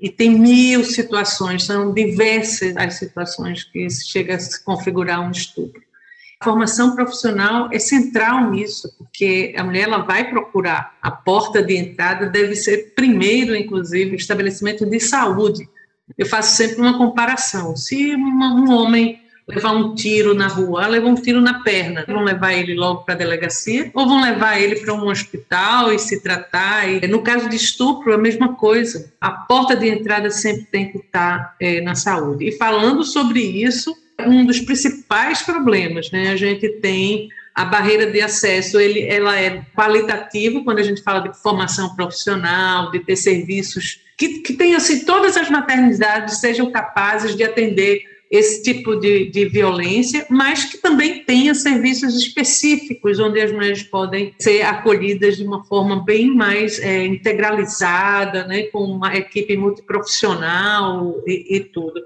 E 0.00 0.08
tem 0.08 0.30
mil 0.30 0.84
situações, 0.84 1.64
são 1.64 1.92
diversas 1.92 2.76
as 2.76 2.94
situações 2.94 3.64
que 3.64 3.88
chega 3.90 4.36
a 4.36 4.38
se 4.38 4.62
configurar 4.64 5.20
um 5.20 5.30
estupro. 5.30 5.82
A 6.40 6.44
formação 6.44 6.94
profissional 6.94 7.68
é 7.72 7.80
central 7.80 8.50
nisso, 8.50 8.94
porque 8.96 9.52
a 9.56 9.64
mulher 9.64 9.88
ela 9.88 9.98
vai 9.98 10.30
procurar 10.30 10.96
a 11.02 11.10
porta 11.10 11.60
de 11.60 11.76
entrada, 11.76 12.26
deve 12.26 12.54
ser 12.54 12.94
primeiro, 12.94 13.56
inclusive, 13.56 14.14
estabelecimento 14.14 14.86
de 14.86 15.00
saúde. 15.00 15.68
Eu 16.16 16.26
faço 16.26 16.56
sempre 16.56 16.80
uma 16.80 16.96
comparação. 16.96 17.74
Se 17.76 18.14
um 18.14 18.70
homem 18.70 19.20
levar 19.48 19.72
um 19.72 19.94
tiro 19.94 20.34
na 20.34 20.46
rua, 20.46 20.86
leva 20.86 21.06
um 21.06 21.14
tiro 21.14 21.40
na 21.40 21.62
perna, 21.62 22.04
vão 22.06 22.22
levar 22.22 22.52
ele 22.52 22.74
logo 22.74 23.02
para 23.02 23.14
a 23.14 23.18
delegacia 23.18 23.90
ou 23.94 24.06
vão 24.06 24.20
levar 24.20 24.60
ele 24.60 24.76
para 24.76 24.92
um 24.92 25.08
hospital 25.08 25.92
e 25.92 25.98
se 25.98 26.22
tratar. 26.22 26.88
E, 26.88 27.06
no 27.08 27.22
caso 27.22 27.48
de 27.48 27.56
estupro, 27.56 28.12
a 28.12 28.18
mesma 28.18 28.54
coisa. 28.54 29.12
A 29.20 29.30
porta 29.30 29.74
de 29.74 29.88
entrada 29.88 30.30
sempre 30.30 30.66
tem 30.66 30.92
que 30.92 30.98
estar 30.98 31.56
é, 31.60 31.80
na 31.80 31.94
saúde. 31.94 32.48
E 32.48 32.52
falando 32.52 33.02
sobre 33.02 33.40
isso, 33.40 33.96
um 34.20 34.44
dos 34.44 34.60
principais 34.60 35.42
problemas, 35.42 36.10
né? 36.10 36.30
A 36.30 36.36
gente 36.36 36.68
tem 36.80 37.28
a 37.54 37.64
barreira 37.64 38.08
de 38.08 38.20
acesso, 38.20 38.78
ele, 38.78 39.02
ela 39.02 39.36
é 39.36 39.62
qualitativa 39.74 40.62
quando 40.62 40.78
a 40.78 40.82
gente 40.82 41.02
fala 41.02 41.20
de 41.20 41.36
formação 41.40 41.96
profissional, 41.96 42.90
de 42.92 43.00
ter 43.00 43.16
serviços 43.16 44.00
que, 44.18 44.40
que 44.40 44.54
tenham 44.54 44.76
assim, 44.76 45.04
todas 45.04 45.36
as 45.36 45.48
maternidades 45.48 46.38
sejam 46.38 46.72
capazes 46.72 47.36
de 47.36 47.44
atender 47.44 48.02
esse 48.30 48.62
tipo 48.62 48.96
de, 48.96 49.30
de 49.30 49.46
violência, 49.46 50.26
mas 50.28 50.64
que 50.64 50.78
também 50.78 51.24
tenha 51.24 51.54
serviços 51.54 52.14
específicos 52.14 53.18
onde 53.18 53.40
as 53.40 53.50
mulheres 53.50 53.82
podem 53.82 54.34
ser 54.38 54.62
acolhidas 54.62 55.36
de 55.38 55.44
uma 55.44 55.64
forma 55.64 56.04
bem 56.04 56.34
mais 56.34 56.78
é, 56.78 57.06
integralizada, 57.06 58.46
né, 58.46 58.64
com 58.64 58.80
uma 58.80 59.16
equipe 59.16 59.56
multiprofissional 59.56 61.22
e, 61.26 61.56
e 61.56 61.60
tudo. 61.60 62.04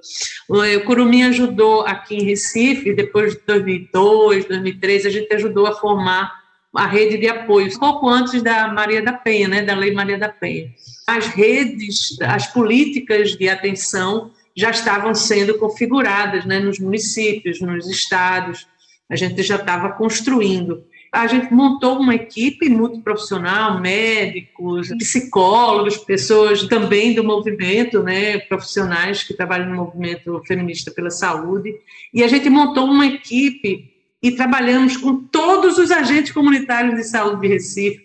O 0.48 0.84
Curumim 0.84 1.24
ajudou 1.24 1.82
aqui 1.82 2.16
em 2.16 2.24
Recife, 2.24 2.94
depois 2.94 3.34
de 3.34 3.40
2002, 3.44 4.44
2003, 4.44 5.06
a 5.06 5.10
gente 5.10 5.34
ajudou 5.34 5.66
a 5.66 5.74
formar 5.74 6.42
a 6.74 6.86
rede 6.86 7.18
de 7.18 7.28
apoio, 7.28 7.78
pouco 7.78 8.08
antes 8.08 8.42
da 8.42 8.68
Maria 8.68 9.02
da 9.02 9.12
Penha, 9.12 9.48
né, 9.48 9.62
da 9.62 9.74
Lei 9.74 9.92
Maria 9.92 10.18
da 10.18 10.28
Penha. 10.28 10.70
As 11.06 11.26
redes, 11.26 12.16
as 12.22 12.46
políticas 12.46 13.32
de 13.32 13.48
atenção 13.48 14.30
já 14.56 14.70
estavam 14.70 15.14
sendo 15.14 15.58
configuradas 15.58 16.44
né, 16.44 16.58
nos 16.58 16.78
municípios, 16.78 17.60
nos 17.60 17.88
estados, 17.88 18.66
a 19.08 19.16
gente 19.16 19.42
já 19.42 19.56
estava 19.56 19.90
construindo. 19.92 20.84
A 21.12 21.26
gente 21.26 21.52
montou 21.52 21.98
uma 21.98 22.14
equipe 22.14 22.70
multiprofissional, 22.70 23.78
médicos, 23.78 24.88
psicólogos, 24.96 25.98
pessoas 25.98 26.62
também 26.62 27.14
do 27.14 27.22
movimento, 27.22 28.02
né, 28.02 28.38
profissionais 28.38 29.22
que 29.22 29.34
trabalham 29.34 29.68
no 29.68 29.76
movimento 29.76 30.40
feminista 30.46 30.90
pela 30.90 31.10
saúde, 31.10 31.74
e 32.14 32.22
a 32.22 32.28
gente 32.28 32.48
montou 32.48 32.86
uma 32.86 33.06
equipe 33.06 33.92
e 34.22 34.30
trabalhamos 34.30 34.96
com 34.96 35.24
todos 35.24 35.76
os 35.76 35.90
agentes 35.90 36.32
comunitários 36.32 36.94
de 36.94 37.04
saúde 37.04 37.42
de 37.42 37.48
Recife, 37.48 38.00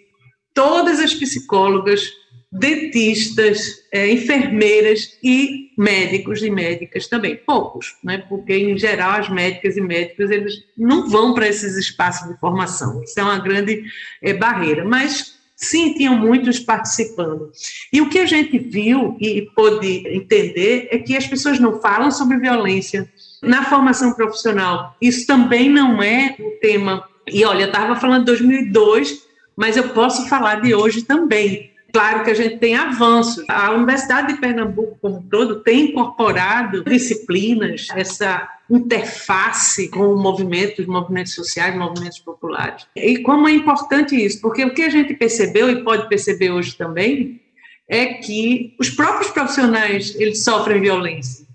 todas 0.54 1.00
as 1.00 1.14
psicólogas, 1.14 2.10
dentistas, 2.52 3.86
é, 3.94 4.12
enfermeiras 4.12 5.18
e 5.24 5.67
médicos 5.78 6.42
e 6.42 6.50
médicas 6.50 7.08
também, 7.08 7.36
poucos, 7.36 7.96
né? 8.04 8.18
porque 8.28 8.54
em 8.54 8.78
geral 8.78 9.12
as 9.12 9.30
médicas 9.30 9.78
e 9.78 9.82
médicos 9.82 10.32
eles 10.32 10.64
não 10.76 11.08
vão 11.08 11.36
para 11.36 11.48
esses 11.48 11.78
espaços 11.78 12.28
de 12.28 12.40
formação, 12.40 13.04
isso 13.04 13.20
é 13.20 13.24
uma 13.24 13.38
grande 13.38 13.84
é, 14.22 14.34
barreira, 14.34 14.84
mas 14.84 15.38
sim, 15.56 15.94
tinham 15.94 16.18
muitos 16.18 16.60
participando. 16.60 17.52
E 17.94 18.02
o 18.02 18.10
que 18.10 18.20
a 18.20 18.26
gente 18.26 18.58
viu 18.58 19.16
e 19.20 19.44
pôde 19.56 20.08
entender 20.08 20.88
é 20.92 20.98
que 20.98 21.16
as 21.16 21.28
pessoas 21.28 21.60
não 21.60 21.80
falam 21.80 22.10
sobre 22.10 22.38
violência 22.38 23.08
na 23.42 23.64
formação 23.66 24.14
profissional, 24.14 24.96
isso 25.00 25.28
também 25.28 25.70
não 25.70 26.02
é 26.02 26.36
um 26.40 26.60
tema, 26.60 27.08
e 27.28 27.46
olha, 27.46 27.64
eu 27.64 27.68
estava 27.68 27.96
falando 27.96 28.22
de 28.22 28.32
2002, 28.32 29.28
mas 29.56 29.78
eu 29.78 29.90
posso 29.90 30.28
falar 30.28 30.62
de 30.62 30.74
hoje 30.74 31.04
também, 31.04 31.72
Claro 31.92 32.24
que 32.24 32.32
a 32.32 32.34
gente 32.34 32.58
tem 32.58 32.76
avanços. 32.76 33.44
A 33.50 33.72
Universidade 33.72 34.34
de 34.34 34.40
Pernambuco, 34.40 34.98
como 35.02 35.18
um 35.18 35.22
todo, 35.24 35.62
tem 35.62 35.90
incorporado 35.90 36.84
disciplinas, 36.84 37.88
essa 37.96 38.48
interface 38.70 39.90
com 39.90 40.14
o 40.14 40.22
movimento, 40.22 40.82
os 40.82 40.88
movimentos 40.88 41.34
sociais, 41.34 41.76
movimentos 41.76 42.20
populares. 42.20 42.86
E 42.96 43.20
como 43.20 43.48
é 43.48 43.54
importante 43.54 44.16
isso? 44.16 44.42
Porque 44.42 44.64
o 44.66 44.74
que 44.74 44.84
a 44.84 44.90
gente 44.90 45.14
percebeu 45.14 45.70
e 45.70 45.84
pode 45.84 46.10
perceber 46.10 46.52
hoje 46.52 46.76
também 46.76 47.42
é 47.88 48.06
que 48.16 48.76
os 48.78 48.90
próprios 48.90 49.32
profissionais 49.32 50.14
eles 50.20 50.44
sofrem 50.44 50.82
violência. 50.82 51.47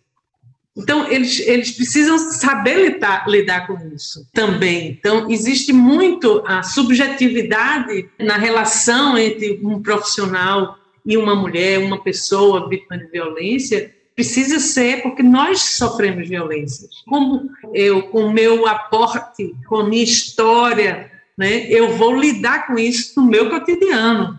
Então, 0.76 1.11
eles, 1.11 1.38
eles 1.41 1.73
precisam 1.73 2.19
saber 2.19 2.91
lidar, 2.91 3.29
lidar 3.29 3.67
com 3.67 3.76
isso 3.95 4.26
também. 4.33 4.97
Então, 4.99 5.31
existe 5.31 5.73
muito 5.73 6.43
a 6.47 6.62
subjetividade 6.62 8.09
na 8.19 8.38
relação 8.38 9.19
entre 9.19 9.61
um 9.62 9.83
profissional 9.83 10.79
e 11.05 11.17
uma 11.17 11.35
mulher, 11.35 11.79
uma 11.79 12.02
pessoa 12.02 12.69
vítima 12.69 12.97
de 12.97 13.07
violência, 13.07 13.95
precisa 14.14 14.59
ser 14.59 15.02
porque 15.02 15.23
nós 15.23 15.61
sofremos 15.76 16.29
violências. 16.29 17.02
Como 17.07 17.50
eu, 17.75 18.05
com 18.05 18.26
o 18.26 18.33
meu 18.33 18.67
aporte, 18.67 19.55
com 19.67 19.76
a 19.76 19.88
minha 19.88 20.05
história, 20.05 21.11
né, 21.37 21.67
eu 21.69 21.97
vou 21.97 22.14
lidar 22.14 22.67
com 22.67 22.79
isso 22.79 23.21
no 23.21 23.26
meu 23.26 23.50
cotidiano. 23.50 24.38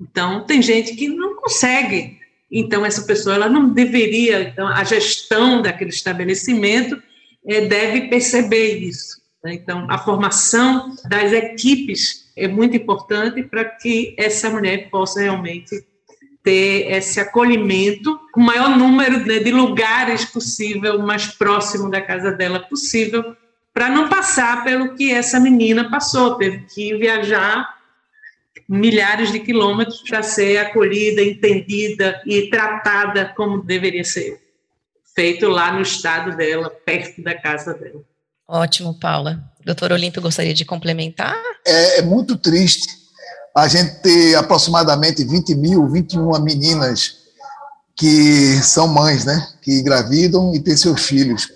Então, 0.00 0.44
tem 0.44 0.62
gente 0.62 0.94
que 0.94 1.08
não 1.08 1.36
consegue 1.36 2.18
então 2.50 2.84
essa 2.84 3.02
pessoa 3.02 3.34
ela 3.34 3.48
não 3.48 3.70
deveria, 3.70 4.42
então 4.42 4.66
a 4.66 4.84
gestão 4.84 5.62
daquele 5.62 5.90
estabelecimento 5.90 7.00
é, 7.46 7.62
deve 7.62 8.08
perceber 8.08 8.76
isso. 8.78 9.20
Né? 9.42 9.54
Então 9.54 9.86
a 9.90 9.98
formação 9.98 10.94
das 11.08 11.32
equipes 11.32 12.30
é 12.36 12.46
muito 12.46 12.76
importante 12.76 13.42
para 13.42 13.64
que 13.64 14.14
essa 14.18 14.50
mulher 14.50 14.90
possa 14.90 15.20
realmente 15.20 15.84
ter 16.42 16.92
esse 16.92 17.18
acolhimento, 17.18 18.20
o 18.36 18.40
maior 18.40 18.78
número 18.78 19.26
né, 19.26 19.40
de 19.40 19.50
lugares 19.50 20.24
possível, 20.24 21.00
mais 21.00 21.26
próximo 21.26 21.90
da 21.90 22.00
casa 22.00 22.30
dela 22.30 22.60
possível, 22.60 23.36
para 23.74 23.90
não 23.90 24.08
passar 24.08 24.62
pelo 24.62 24.94
que 24.94 25.12
essa 25.12 25.40
menina 25.40 25.90
passou, 25.90 26.36
teve 26.36 26.60
que 26.72 26.96
viajar 26.96 27.75
milhares 28.68 29.30
de 29.30 29.40
quilômetros 29.40 30.02
para 30.08 30.22
ser 30.22 30.58
acolhida, 30.58 31.22
entendida 31.22 32.20
e 32.26 32.48
tratada 32.50 33.32
como 33.36 33.62
deveria 33.62 34.04
ser 34.04 34.40
feito 35.14 35.48
lá 35.48 35.72
no 35.72 35.80
estado 35.80 36.36
dela, 36.36 36.68
perto 36.68 37.22
da 37.22 37.34
casa 37.34 37.72
dela. 37.72 38.02
Ótimo, 38.46 38.98
Paula. 39.00 39.42
Doutor 39.64 39.90
Olímpio, 39.92 40.20
gostaria 40.20 40.54
de 40.54 40.64
complementar? 40.64 41.34
É, 41.66 41.98
é, 41.98 42.02
muito 42.02 42.36
triste 42.36 42.86
a 43.56 43.66
gente 43.66 44.02
ter 44.02 44.34
aproximadamente 44.36 45.24
20 45.24 45.54
mil, 45.54 45.88
21 45.88 46.38
meninas 46.40 47.16
que 47.96 48.62
são 48.62 48.86
mães, 48.86 49.24
né? 49.24 49.48
Que 49.62 49.80
engravidam 49.80 50.54
e 50.54 50.60
têm 50.60 50.76
seus 50.76 51.06
filhos. 51.06 51.48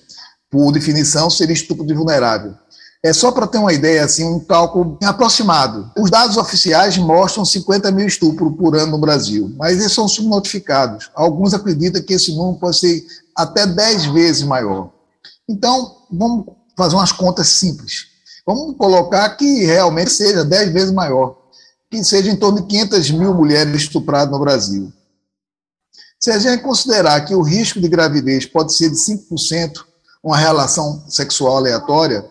Por 0.50 0.72
definição, 0.72 1.28
seria 1.28 1.52
estupro 1.52 1.86
de 1.86 1.92
vulnerável. 1.92 2.54
É 3.02 3.14
só 3.14 3.32
para 3.32 3.46
ter 3.46 3.56
uma 3.56 3.72
ideia, 3.72 4.04
assim, 4.04 4.24
um 4.24 4.38
cálculo 4.38 4.98
aproximado. 5.02 5.90
Os 5.98 6.10
dados 6.10 6.36
oficiais 6.36 6.98
mostram 6.98 7.46
50 7.46 7.90
mil 7.90 8.06
estupros 8.06 8.54
por 8.56 8.76
ano 8.76 8.92
no 8.92 8.98
Brasil, 8.98 9.50
mas 9.56 9.80
eles 9.80 9.92
são 9.92 10.06
subnotificados. 10.06 11.10
Alguns 11.14 11.54
acreditam 11.54 12.02
que 12.02 12.12
esse 12.12 12.34
número 12.34 12.58
pode 12.58 12.78
ser 12.78 13.06
até 13.34 13.66
10 13.66 14.06
vezes 14.06 14.42
maior. 14.42 14.90
Então, 15.48 15.96
vamos 16.12 16.44
fazer 16.76 16.94
umas 16.94 17.10
contas 17.10 17.48
simples. 17.48 18.08
Vamos 18.46 18.76
colocar 18.76 19.30
que 19.30 19.64
realmente 19.64 20.10
seja 20.10 20.44
10 20.44 20.70
vezes 20.70 20.92
maior, 20.92 21.38
que 21.90 22.04
seja 22.04 22.30
em 22.30 22.36
torno 22.36 22.60
de 22.60 22.66
500 22.66 23.10
mil 23.12 23.32
mulheres 23.32 23.74
estupradas 23.74 24.30
no 24.30 24.38
Brasil. 24.38 24.92
Se 26.18 26.30
a 26.30 26.38
gente 26.38 26.62
considerar 26.62 27.24
que 27.24 27.34
o 27.34 27.40
risco 27.40 27.80
de 27.80 27.88
gravidez 27.88 28.44
pode 28.44 28.74
ser 28.74 28.90
de 28.90 28.96
5%, 28.96 29.84
uma 30.22 30.36
relação 30.36 31.02
sexual 31.08 31.56
aleatória, 31.56 32.22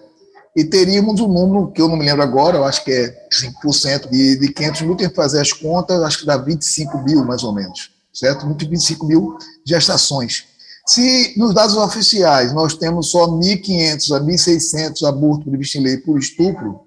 e 0.55 0.63
teríamos 0.63 1.19
um 1.21 1.27
número 1.27 1.71
que 1.71 1.81
eu 1.81 1.87
não 1.87 1.95
me 1.95 2.05
lembro 2.05 2.23
agora, 2.23 2.57
eu 2.57 2.63
acho 2.63 2.83
que 2.83 2.91
é 2.91 3.27
5% 3.31 4.09
de, 4.09 4.39
de 4.39 4.53
500 4.53 4.81
mil, 4.81 4.95
tem 4.95 5.09
que 5.09 5.15
fazer 5.15 5.39
as 5.39 5.53
contas, 5.53 6.01
acho 6.01 6.19
que 6.19 6.25
dá 6.25 6.37
25 6.37 6.97
mil 7.03 7.23
mais 7.23 7.43
ou 7.43 7.53
menos, 7.53 7.91
certo? 8.13 8.47
25 8.47 9.05
mil 9.05 9.37
gestações. 9.65 10.45
Se 10.87 11.35
nos 11.37 11.53
dados 11.53 11.77
oficiais 11.77 12.51
nós 12.51 12.73
temos 12.73 13.11
só 13.11 13.27
1.500 13.27 14.17
a 14.17 14.21
1.600 14.21 15.07
abortos 15.07 15.45
previstos 15.45 15.79
em 15.79 15.83
lei 15.83 15.97
por 15.97 16.17
estupro, 16.17 16.81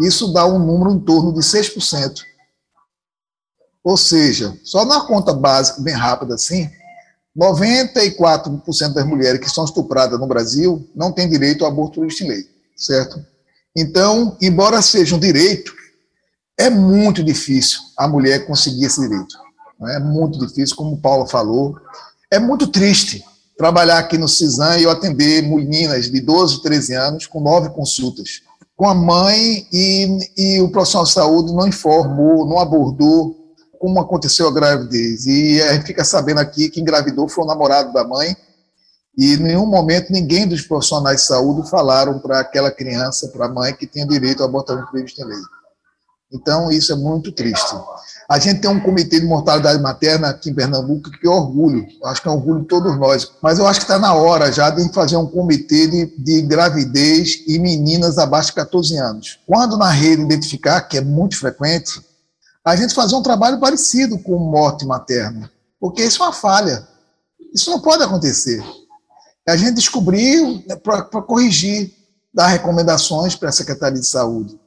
isso 0.00 0.32
dá 0.32 0.46
um 0.46 0.58
número 0.58 0.92
em 0.92 1.00
torno 1.00 1.32
de 1.32 1.40
6%. 1.40 2.20
Ou 3.82 3.96
seja, 3.96 4.54
só 4.62 4.84
na 4.84 5.00
conta 5.00 5.32
básica, 5.32 5.80
bem 5.80 5.94
rápida 5.94 6.34
assim, 6.34 6.68
94% 7.38 8.92
das 8.92 9.06
mulheres 9.06 9.40
que 9.40 9.48
são 9.48 9.64
estupradas 9.64 10.18
no 10.18 10.26
Brasil 10.26 10.88
não 10.94 11.12
têm 11.12 11.28
direito 11.28 11.64
ao 11.64 11.70
aborto 11.70 12.00
previsto 12.00 12.24
em 12.24 12.28
lei, 12.28 12.55
certo? 12.76 13.24
Então, 13.76 14.36
embora 14.40 14.82
seja 14.82 15.16
um 15.16 15.18
direito, 15.18 15.72
é 16.58 16.70
muito 16.70 17.22
difícil 17.22 17.78
a 17.96 18.08
mulher 18.08 18.46
conseguir 18.46 18.86
esse 18.86 19.00
direito. 19.00 19.36
É 19.88 19.98
muito 19.98 20.38
difícil, 20.38 20.74
como 20.76 20.94
o 20.94 21.00
Paulo 21.00 21.26
falou. 21.26 21.76
É 22.30 22.38
muito 22.38 22.66
triste 22.68 23.22
trabalhar 23.58 23.98
aqui 23.98 24.16
no 24.16 24.28
CISAM 24.28 24.78
e 24.78 24.84
eu 24.84 24.90
atender 24.90 25.42
meninas 25.42 26.10
de 26.10 26.20
12, 26.20 26.62
13 26.62 26.94
anos 26.94 27.26
com 27.26 27.40
nove 27.40 27.70
consultas 27.70 28.42
com 28.76 28.86
a 28.86 28.94
mãe 28.94 29.66
e, 29.72 30.18
e 30.36 30.60
o 30.60 30.68
profissional 30.68 31.06
de 31.06 31.12
saúde 31.12 31.52
não 31.54 31.66
informou, 31.66 32.46
não 32.46 32.58
abordou 32.58 33.34
como 33.80 33.98
aconteceu 33.98 34.46
a 34.46 34.52
gravidez. 34.52 35.24
E 35.26 35.62
a 35.62 35.72
gente 35.72 35.86
fica 35.86 36.04
sabendo 36.04 36.40
aqui 36.40 36.68
que 36.68 36.80
engravidou 36.80 37.28
foi 37.28 37.44
o 37.44 37.46
namorado 37.46 37.92
da 37.92 38.06
mãe 38.06 38.36
e 39.16 39.34
em 39.34 39.38
nenhum 39.38 39.66
momento 39.66 40.12
ninguém 40.12 40.46
dos 40.46 40.62
profissionais 40.62 41.22
de 41.22 41.26
saúde 41.26 41.68
falaram 41.70 42.18
para 42.18 42.40
aquela 42.40 42.70
criança, 42.70 43.28
para 43.28 43.46
a 43.46 43.48
mãe, 43.48 43.74
que 43.74 43.86
tinha 43.86 44.06
direito 44.06 44.42
ao 44.42 44.48
abortamento 44.48 44.90
previsto 44.90 45.22
em 45.22 45.24
lei. 45.24 45.40
Então, 46.32 46.70
isso 46.70 46.92
é 46.92 46.96
muito 46.96 47.32
triste. 47.32 47.74
A 48.28 48.38
gente 48.38 48.60
tem 48.60 48.68
um 48.68 48.80
comitê 48.80 49.20
de 49.20 49.26
mortalidade 49.26 49.80
materna 49.80 50.28
aqui 50.28 50.50
em 50.50 50.54
Pernambuco 50.54 51.10
que 51.10 51.26
é 51.26 51.30
orgulho, 51.30 51.86
acho 52.04 52.20
que 52.20 52.28
é 52.28 52.30
orgulho 52.30 52.62
de 52.62 52.66
todos 52.66 52.98
nós, 52.98 53.30
mas 53.40 53.58
eu 53.58 53.66
acho 53.66 53.78
que 53.78 53.84
está 53.84 53.98
na 53.98 54.12
hora 54.14 54.50
já 54.50 54.68
de 54.68 54.92
fazer 54.92 55.16
um 55.16 55.26
comitê 55.26 55.86
de, 55.86 56.06
de 56.18 56.42
gravidez 56.42 57.44
e 57.46 57.58
meninas 57.60 58.18
abaixo 58.18 58.48
de 58.48 58.56
14 58.56 58.96
anos. 58.98 59.38
Quando 59.46 59.78
na 59.78 59.90
rede 59.90 60.22
identificar, 60.22 60.80
que 60.82 60.98
é 60.98 61.00
muito 61.00 61.38
frequente, 61.38 62.00
a 62.64 62.74
gente 62.74 62.94
fazer 62.94 63.14
um 63.14 63.22
trabalho 63.22 63.60
parecido 63.60 64.18
com 64.18 64.36
morte 64.38 64.84
materna, 64.84 65.48
porque 65.78 66.02
isso 66.02 66.20
é 66.20 66.26
uma 66.26 66.32
falha. 66.32 66.86
Isso 67.54 67.70
não 67.70 67.80
pode 67.80 68.02
acontecer. 68.02 68.60
A 69.48 69.56
gente 69.56 69.74
descobriu 69.74 70.62
né, 70.66 70.76
para 70.76 71.22
corrigir, 71.22 71.94
dar 72.34 72.48
recomendações 72.48 73.34
para 73.34 73.48
a 73.48 73.52
Secretaria 73.52 74.00
de 74.00 74.06
Saúde. 74.06 74.58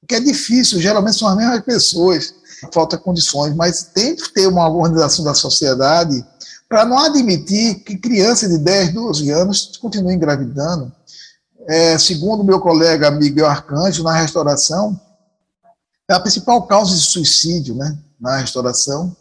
Porque 0.00 0.14
é 0.14 0.20
difícil, 0.20 0.80
geralmente 0.80 1.18
são 1.18 1.28
as 1.28 1.36
mesmas 1.36 1.60
pessoas 1.60 2.34
falta 2.72 2.96
condições, 2.96 3.54
mas 3.54 3.84
tem 3.94 4.16
que 4.16 4.32
ter 4.32 4.46
uma 4.46 4.68
organização 4.68 5.24
da 5.24 5.34
sociedade 5.34 6.24
para 6.68 6.84
não 6.84 6.98
admitir 6.98 7.76
que 7.84 7.96
crianças 7.96 8.48
de 8.50 8.58
10, 8.58 8.94
12 8.94 9.30
anos 9.30 9.76
continuem 9.76 10.16
engravidando. 10.16 10.90
É, 11.66 11.98
segundo 11.98 12.44
meu 12.44 12.60
colega 12.60 13.10
Miguel 13.10 13.46
Arcanjo, 13.46 14.02
na 14.02 14.12
restauração, 14.14 14.98
é 16.08 16.14
a 16.14 16.20
principal 16.20 16.66
causa 16.66 16.94
de 16.94 17.02
suicídio 17.02 17.74
né, 17.74 17.96
na 18.20 18.36
restauração 18.38 19.14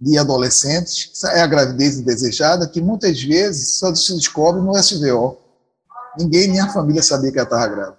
de 0.00 0.16
adolescentes 0.16 1.22
é 1.24 1.42
a 1.42 1.46
gravidez 1.46 1.98
indesejada, 1.98 2.66
que 2.66 2.80
muitas 2.80 3.22
vezes 3.22 3.78
só 3.78 3.94
se 3.94 4.14
descobre 4.14 4.62
no 4.62 4.76
SVO. 4.76 5.36
Ninguém, 6.18 6.48
nem 6.48 6.60
a 6.60 6.72
família 6.72 7.02
sabia 7.02 7.30
que 7.30 7.38
ela 7.38 7.46
estava 7.46 7.68
grávida. 7.68 7.98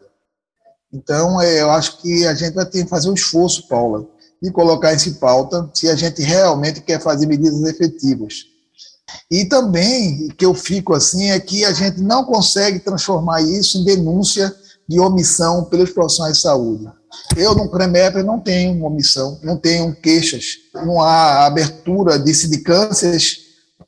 Então, 0.91 1.39
é, 1.39 1.61
eu 1.61 1.69
acho 1.69 2.01
que 2.01 2.25
a 2.25 2.33
gente 2.33 2.53
vai 2.53 2.65
ter 2.65 2.83
que 2.83 2.89
fazer 2.89 3.09
um 3.09 3.13
esforço, 3.13 3.67
Paula, 3.67 4.05
e 4.41 4.49
colocar 4.49 4.93
isso 4.93 5.09
em 5.09 5.13
pauta 5.13 5.69
se 5.73 5.87
a 5.87 5.95
gente 5.95 6.21
realmente 6.21 6.81
quer 6.81 6.99
fazer 6.99 7.27
medidas 7.27 7.61
efetivas. 7.63 8.45
E 9.29 9.45
também, 9.45 10.29
que 10.29 10.45
eu 10.45 10.53
fico 10.53 10.93
assim, 10.93 11.29
é 11.29 11.39
que 11.39 11.63
a 11.63 11.71
gente 11.71 12.01
não 12.01 12.25
consegue 12.25 12.79
transformar 12.79 13.41
isso 13.41 13.77
em 13.77 13.85
denúncia 13.85 14.53
de 14.87 14.99
omissão 14.99 15.65
pelos 15.65 15.91
profissionais 15.91 16.37
de 16.37 16.43
saúde. 16.43 16.85
Eu, 17.35 17.55
no 17.55 17.69
CREMEP, 17.69 18.23
não 18.23 18.39
tenho 18.39 18.83
omissão, 18.85 19.39
não 19.43 19.57
tenho 19.57 19.95
queixas, 19.95 20.57
não 20.73 21.01
há 21.01 21.45
abertura 21.45 22.17
de 22.17 22.33
sindicâncias 22.33 23.37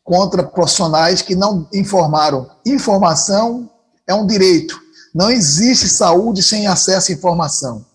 contra 0.04 0.44
profissionais 0.44 1.22
que 1.22 1.36
não 1.36 1.68
informaram. 1.74 2.50
Informação 2.66 3.70
é 4.06 4.14
um 4.14 4.28
direito. 4.28 4.78
Não 5.16 5.30
existe 5.30 5.88
saúde 5.88 6.44
sem 6.44 6.68
acesso 6.68 7.12
à 7.12 7.16
informação. 7.16 7.86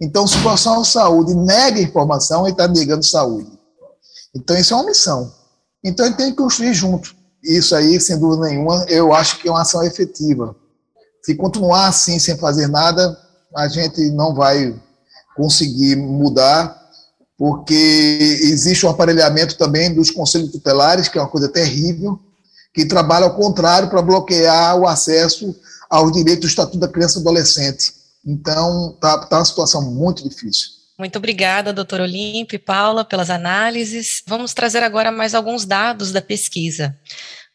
Então, 0.00 0.26
se 0.26 0.36
o 0.36 0.42
profissional 0.42 0.82
de 0.82 0.88
saúde 0.88 1.34
nega 1.34 1.80
informação, 1.80 2.42
ele 2.42 2.52
está 2.52 2.68
negando 2.68 3.04
saúde. 3.04 3.50
Então, 4.34 4.56
isso 4.56 4.74
é 4.74 4.76
uma 4.76 4.86
missão. 4.86 5.32
Então, 5.82 6.04
ele 6.04 6.16
tem 6.16 6.30
que 6.30 6.36
construir 6.36 6.74
junto. 6.74 7.14
Isso 7.42 7.74
aí, 7.74 8.00
sem 8.00 8.18
dúvida 8.18 8.48
nenhuma, 8.48 8.84
eu 8.88 9.14
acho 9.14 9.38
que 9.38 9.48
é 9.48 9.50
uma 9.50 9.62
ação 9.62 9.82
efetiva. 9.84 10.54
Se 11.24 11.34
continuar 11.34 11.88
assim, 11.88 12.18
sem 12.18 12.36
fazer 12.36 12.68
nada, 12.68 13.18
a 13.56 13.66
gente 13.66 14.10
não 14.10 14.34
vai 14.34 14.74
conseguir 15.34 15.96
mudar, 15.96 16.78
porque 17.38 17.74
existe 18.42 18.84
um 18.84 18.90
aparelhamento 18.90 19.56
também 19.56 19.94
dos 19.94 20.10
conselhos 20.10 20.52
tutelares, 20.52 21.08
que 21.08 21.16
é 21.16 21.22
uma 21.22 21.30
coisa 21.30 21.48
terrível, 21.48 22.20
que 22.74 22.84
trabalha 22.84 23.24
ao 23.24 23.34
contrário 23.34 23.88
para 23.88 24.02
bloquear 24.02 24.76
o 24.78 24.86
acesso 24.86 25.56
aos 25.88 26.12
direitos 26.12 26.40
do 26.40 26.48
Estatuto 26.48 26.78
da 26.78 26.88
Criança 26.88 27.18
e 27.18 27.22
Adolescente. 27.22 27.94
Então, 28.26 28.92
está 28.94 29.18
tá 29.26 29.38
uma 29.38 29.44
situação 29.46 29.80
muito 29.80 30.28
difícil. 30.28 30.74
Muito 30.98 31.16
obrigada, 31.16 31.72
doutor 31.72 32.02
Olímpio 32.02 32.56
e 32.56 32.58
Paula, 32.58 33.02
pelas 33.02 33.30
análises. 33.30 34.22
Vamos 34.26 34.52
trazer 34.52 34.82
agora 34.82 35.10
mais 35.10 35.34
alguns 35.34 35.64
dados 35.64 36.12
da 36.12 36.20
pesquisa. 36.20 36.94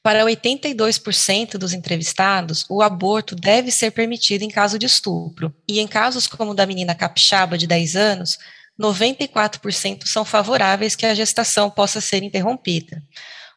Para 0.01 0.23
82% 0.23 1.57
dos 1.57 1.73
entrevistados, 1.73 2.65
o 2.69 2.81
aborto 2.81 3.35
deve 3.35 3.69
ser 3.69 3.91
permitido 3.91 4.43
em 4.43 4.49
caso 4.49 4.79
de 4.79 4.85
estupro. 4.85 5.53
E 5.67 5.79
em 5.79 5.87
casos 5.87 6.25
como 6.25 6.51
o 6.51 6.53
da 6.53 6.65
menina 6.65 6.95
capixaba 6.95 7.57
de 7.57 7.67
10 7.67 7.95
anos, 7.95 8.37
94% 8.79 10.05
são 10.05 10.23
favoráveis 10.23 10.95
que 10.95 11.05
a 11.05 11.13
gestação 11.13 11.69
possa 11.69 11.99
ser 11.99 12.23
interrompida. 12.23 13.03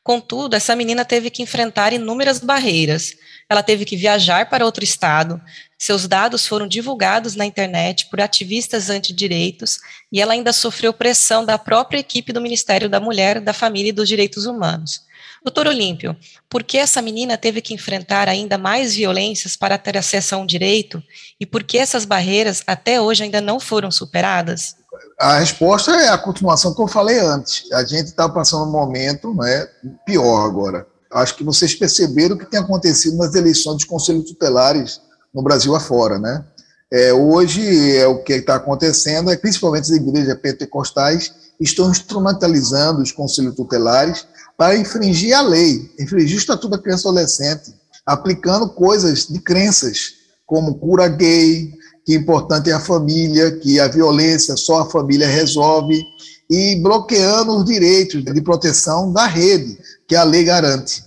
Contudo, 0.02 0.54
essa 0.54 0.74
menina 0.74 1.04
teve 1.04 1.30
que 1.30 1.42
enfrentar 1.42 1.92
inúmeras 1.92 2.40
barreiras. 2.40 3.14
Ela 3.48 3.62
teve 3.62 3.84
que 3.84 3.96
viajar 3.96 4.48
para 4.48 4.64
outro 4.64 4.82
estado, 4.82 5.40
seus 5.82 6.06
dados 6.06 6.46
foram 6.46 6.68
divulgados 6.68 7.34
na 7.34 7.44
internet 7.44 8.06
por 8.06 8.20
ativistas 8.20 8.88
antidireitos 8.88 9.80
e 10.12 10.20
ela 10.20 10.32
ainda 10.32 10.52
sofreu 10.52 10.92
pressão 10.92 11.44
da 11.44 11.58
própria 11.58 11.98
equipe 11.98 12.32
do 12.32 12.40
Ministério 12.40 12.88
da 12.88 13.00
Mulher, 13.00 13.40
da 13.40 13.52
Família 13.52 13.88
e 13.88 13.92
dos 13.92 14.06
Direitos 14.06 14.46
Humanos. 14.46 15.02
Doutor 15.44 15.66
Olímpio, 15.66 16.16
por 16.48 16.62
que 16.62 16.78
essa 16.78 17.02
menina 17.02 17.36
teve 17.36 17.60
que 17.60 17.74
enfrentar 17.74 18.28
ainda 18.28 18.56
mais 18.56 18.94
violências 18.94 19.56
para 19.56 19.76
ter 19.76 19.98
acesso 19.98 20.36
a 20.36 20.38
um 20.38 20.46
direito 20.46 21.02
e 21.40 21.44
por 21.44 21.64
que 21.64 21.78
essas 21.78 22.04
barreiras 22.04 22.62
até 22.64 23.00
hoje 23.00 23.24
ainda 23.24 23.40
não 23.40 23.58
foram 23.58 23.90
superadas? 23.90 24.76
A 25.18 25.38
resposta 25.38 25.90
é 25.92 26.08
a 26.08 26.18
continuação 26.18 26.74
que 26.74 26.80
eu 26.80 26.86
falei 26.86 27.18
antes. 27.18 27.70
A 27.72 27.84
gente 27.84 28.06
está 28.06 28.28
passando 28.28 28.68
um 28.68 28.70
momento 28.70 29.34
né, 29.34 29.66
pior 30.06 30.46
agora. 30.46 30.86
Acho 31.10 31.34
que 31.34 31.44
vocês 31.44 31.74
perceberam 31.74 32.36
o 32.36 32.38
que 32.38 32.46
tem 32.46 32.60
acontecido 32.60 33.16
nas 33.16 33.34
eleições 33.34 33.76
dos 33.76 33.84
conselhos 33.84 34.24
tutelares 34.24 35.00
no 35.34 35.42
Brasil 35.42 35.74
afora, 35.74 36.18
né? 36.18 36.44
É, 36.90 37.12
hoje 37.12 37.96
é 37.96 38.06
o 38.06 38.22
que 38.22 38.34
está 38.34 38.56
acontecendo, 38.56 39.30
é 39.30 39.36
principalmente 39.36 39.84
as 39.84 39.90
igrejas 39.96 40.38
pentecostais 40.38 41.32
estão 41.58 41.90
instrumentalizando 41.90 43.00
os 43.00 43.10
conselhos 43.10 43.54
tutelares 43.54 44.26
para 44.56 44.76
infringir 44.76 45.36
a 45.36 45.42
lei, 45.42 45.90
infringir 45.98 46.36
o 46.36 46.38
Estatuto 46.38 46.68
da 46.68 46.78
Criança 46.78 47.06
e 47.06 47.10
Adolescente, 47.10 47.74
aplicando 48.06 48.68
coisas 48.68 49.26
de 49.26 49.40
crenças, 49.40 50.14
como 50.46 50.74
cura 50.74 51.08
gay, 51.08 51.72
que 52.04 52.14
é 52.14 52.16
importante 52.16 52.70
é 52.70 52.72
a 52.72 52.80
família, 52.80 53.52
que 53.58 53.78
a 53.78 53.88
violência 53.88 54.56
só 54.56 54.80
a 54.80 54.90
família 54.90 55.26
resolve, 55.26 56.02
e 56.50 56.76
bloqueando 56.82 57.56
os 57.56 57.64
direitos 57.64 58.22
de 58.22 58.42
proteção 58.42 59.12
da 59.12 59.26
rede, 59.26 59.78
que 60.06 60.14
a 60.14 60.24
lei 60.24 60.44
garante. 60.44 61.02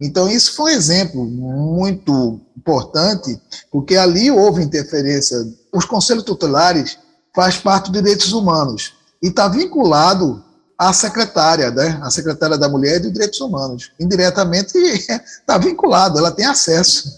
Então, 0.00 0.28
isso 0.28 0.54
foi 0.54 0.72
um 0.72 0.76
exemplo 0.76 1.24
muito 1.24 2.40
importante, 2.56 3.40
porque 3.70 3.96
ali 3.96 4.30
houve 4.30 4.62
interferência. 4.62 5.36
Os 5.72 5.84
conselhos 5.84 6.24
tutelares 6.24 6.98
faz 7.34 7.56
parte 7.56 7.90
dos 7.90 8.00
direitos 8.00 8.32
humanos 8.32 8.94
e 9.22 9.28
está 9.28 9.48
vinculado 9.48 10.42
à 10.78 10.92
secretária, 10.92 11.70
né? 11.72 11.98
a 12.02 12.10
secretária 12.10 12.56
da 12.56 12.68
Mulher 12.68 12.96
e 12.96 13.00
dos 13.00 13.12
Direitos 13.12 13.40
Humanos. 13.40 13.90
Indiretamente 13.98 14.78
está 14.78 15.58
vinculado, 15.58 16.18
ela 16.18 16.30
tem 16.30 16.46
acesso 16.46 17.12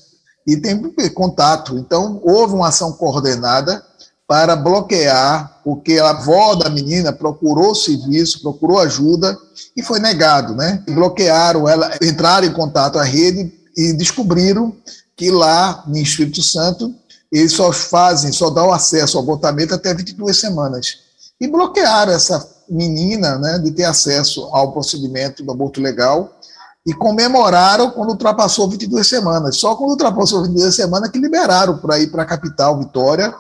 e 0.47 0.57
tem 0.57 0.81
contato. 1.11 1.77
Então, 1.77 2.21
houve 2.25 2.55
uma 2.55 2.69
ação 2.69 2.93
coordenada 2.93 3.85
para 4.27 4.55
bloquear, 4.57 5.61
porque 5.65 5.99
a 5.99 6.11
avó 6.11 6.55
da 6.55 6.71
menina 6.71 7.13
procurou 7.13 7.75
serviço, 7.75 8.41
procurou 8.41 8.79
ajuda 8.79 9.37
e 9.77 9.83
foi 9.83 9.99
negado, 9.99 10.55
né? 10.55 10.83
Bloquearam 10.89 11.69
ela, 11.69 11.91
entraram 12.01 12.47
em 12.47 12.53
contato 12.53 12.97
à 12.99 13.03
rede 13.03 13.53
e 13.77 13.93
descobriram 13.93 14.75
que 15.17 15.31
lá 15.31 15.83
no 15.87 15.97
Espírito 15.99 16.43
Santo 16.43 16.95
eles 17.31 17.53
só 17.53 17.73
fazem, 17.73 18.33
só 18.33 18.51
dão 18.51 18.73
acesso 18.73 19.17
ao 19.17 19.23
abortamento 19.25 19.75
até 19.75 19.93
22 19.93 20.39
semanas. 20.39 20.99
E 21.41 21.49
bloquearam 21.49 22.13
essa 22.13 22.39
menina 22.71 23.37
né, 23.39 23.59
de 23.59 23.73
ter 23.73 23.85
acesso 23.85 24.45
ao 24.53 24.73
procedimento 24.73 25.43
do 25.43 25.51
aborto 25.51 25.81
legal 25.81 26.39
e 26.87 26.95
comemoraram 26.95 27.91
quando 27.91 28.11
ultrapassou 28.11 28.69
22 28.69 29.07
semanas. 29.07 29.57
Só 29.57 29.75
quando 29.75 29.91
ultrapassou 29.91 30.43
22 30.43 30.75
semanas 30.75 31.11
que 31.11 31.19
liberaram 31.19 31.79
para 31.79 31.99
ir 31.99 32.11
para 32.11 32.23
a 32.23 32.27
capital, 32.27 32.79
Vitória, 32.79 33.35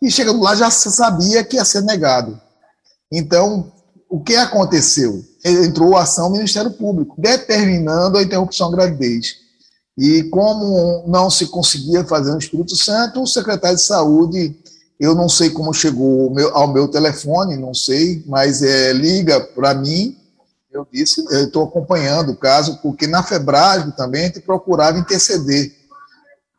e 0.00 0.10
chegando 0.10 0.40
lá 0.40 0.54
já 0.54 0.70
sabia 0.70 1.42
que 1.42 1.56
ia 1.56 1.64
ser 1.64 1.82
negado. 1.82 2.38
Então, 3.10 3.72
o 4.08 4.20
que 4.20 4.36
aconteceu? 4.36 5.24
Entrou 5.44 5.96
a 5.96 6.02
ação 6.02 6.28
do 6.28 6.36
Ministério 6.36 6.70
Público, 6.70 7.14
determinando 7.18 8.18
a 8.18 8.22
interrupção 8.22 8.70
da 8.70 8.76
gravidez. 8.76 9.36
E 9.96 10.24
como 10.24 11.04
não 11.06 11.30
se 11.30 11.46
conseguia 11.46 12.04
fazer 12.04 12.32
no 12.32 12.38
Espírito 12.38 12.76
Santo, 12.76 13.22
o 13.22 13.26
secretário 13.26 13.76
de 13.76 13.82
Saúde, 13.82 14.56
eu 14.98 15.14
não 15.14 15.28
sei 15.28 15.50
como 15.50 15.74
chegou 15.74 16.28
ao 16.28 16.34
meu, 16.34 16.56
ao 16.56 16.72
meu 16.72 16.88
telefone, 16.88 17.56
não 17.56 17.74
sei, 17.74 18.22
mas 18.26 18.62
é, 18.62 18.92
liga 18.92 19.40
para 19.40 19.74
mim. 19.74 20.16
Eu 20.72 20.86
disse, 20.92 21.24
eu 21.30 21.44
estou 21.44 21.64
acompanhando 21.64 22.32
o 22.32 22.36
caso, 22.36 22.78
porque 22.82 23.06
na 23.06 23.22
Febrasgo 23.22 23.92
também 23.92 24.22
a 24.22 24.26
gente 24.26 24.40
procurava 24.40 24.98
interceder. 24.98 25.72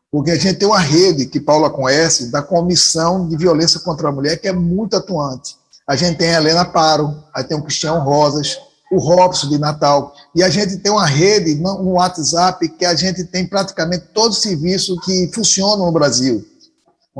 Porque 0.09 0.31
a 0.31 0.37
gente 0.37 0.57
tem 0.57 0.67
uma 0.67 0.79
rede 0.79 1.25
que 1.25 1.39
Paula 1.39 1.69
conhece, 1.69 2.31
da 2.31 2.41
Comissão 2.41 3.27
de 3.27 3.35
Violência 3.35 3.81
contra 3.81 4.07
a 4.07 4.11
Mulher, 4.11 4.37
que 4.37 4.47
é 4.47 4.53
muito 4.53 4.95
atuante. 4.95 5.57
A 5.85 5.95
gente 5.95 6.17
tem 6.17 6.33
a 6.33 6.37
Helena 6.37 6.63
Paro, 6.63 7.23
aí 7.33 7.43
tem 7.43 7.57
o 7.57 7.61
Cristiano 7.61 7.99
Rosas, 7.99 8.57
o 8.91 8.97
Robson 8.97 9.49
de 9.49 9.57
Natal. 9.57 10.13
E 10.33 10.41
a 10.41 10.49
gente 10.49 10.77
tem 10.77 10.91
uma 10.91 11.05
rede 11.05 11.55
no 11.55 11.93
WhatsApp 11.93 12.67
que 12.69 12.85
a 12.85 12.95
gente 12.95 13.25
tem 13.25 13.45
praticamente 13.45 14.05
todos 14.13 14.37
os 14.37 14.43
serviços 14.43 14.97
que 15.03 15.29
funcionam 15.33 15.85
no 15.85 15.91
Brasil. 15.91 16.45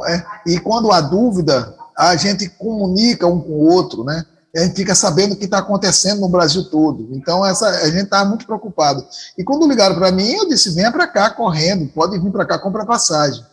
É? 0.08 0.26
E 0.46 0.60
quando 0.60 0.92
há 0.92 1.00
dúvida, 1.00 1.74
a 1.98 2.16
gente 2.16 2.50
comunica 2.50 3.26
um 3.26 3.40
com 3.40 3.54
o 3.54 3.72
outro, 3.72 4.04
né? 4.04 4.26
a 4.56 4.64
gente 4.64 4.76
fica 4.76 4.96
sabendo 4.96 5.34
o 5.34 5.36
que 5.36 5.46
está 5.46 5.58
acontecendo 5.58 6.22
no 6.22 6.30
Brasil 6.30 6.64
todo. 6.70 7.10
Então, 7.12 7.46
essa, 7.46 7.68
a 7.68 7.90
gente 7.90 8.06
está 8.06 8.24
muito 8.24 8.46
preocupado. 8.46 9.06
E 9.38 9.44
quando 9.44 9.68
ligaram 9.68 9.96
para 9.96 10.12
mim, 10.12 10.32
eu 10.32 10.48
disse: 10.48 10.74
venha 10.74 10.92
para 10.92 11.08
cá 11.08 11.30
correndo, 11.30 11.88
pode 11.94 12.18
vir 12.18 12.32
para 12.32 12.46
cá, 12.46 12.58
compra 12.58 12.86
passagem. 12.86 13.44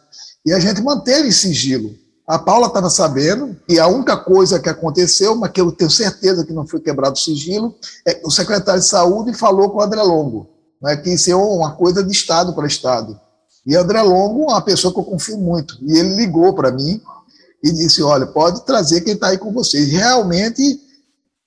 E 0.46 0.52
a 0.52 0.60
gente 0.60 0.80
manteve 0.80 1.32
sigilo. 1.32 1.94
A 2.26 2.38
Paula 2.38 2.68
estava 2.68 2.88
sabendo, 2.88 3.56
e 3.68 3.80
a 3.80 3.88
única 3.88 4.16
coisa 4.16 4.60
que 4.60 4.68
aconteceu, 4.68 5.34
mas 5.34 5.50
que 5.50 5.60
eu 5.60 5.72
tenho 5.72 5.90
certeza 5.90 6.46
que 6.46 6.52
não 6.52 6.66
foi 6.66 6.80
quebrado 6.80 7.14
o 7.14 7.18
sigilo, 7.18 7.74
é 8.06 8.14
que 8.14 8.26
o 8.26 8.30
secretário 8.30 8.80
de 8.80 8.86
saúde 8.86 9.34
falou 9.34 9.70
com 9.70 9.78
o 9.78 9.82
André 9.82 10.00
Longo, 10.02 10.48
né, 10.80 10.96
que 10.96 11.10
isso 11.10 11.30
é 11.30 11.34
uma 11.34 11.72
coisa 11.72 12.02
de 12.02 12.12
Estado 12.12 12.54
para 12.54 12.66
Estado. 12.66 13.20
E 13.66 13.76
André 13.76 14.02
Longo 14.02 14.44
uma 14.50 14.60
pessoa 14.60 14.92
que 14.92 14.98
eu 14.98 15.04
confio 15.04 15.38
muito. 15.38 15.78
E 15.82 15.98
ele 15.98 16.16
ligou 16.16 16.54
para 16.54 16.70
mim 16.70 17.00
e 17.62 17.72
disse: 17.72 18.02
Olha, 18.02 18.26
pode 18.26 18.64
trazer 18.66 19.02
quem 19.02 19.14
está 19.14 19.28
aí 19.28 19.38
com 19.38 19.52
vocês. 19.52 19.90
Realmente 19.90 20.80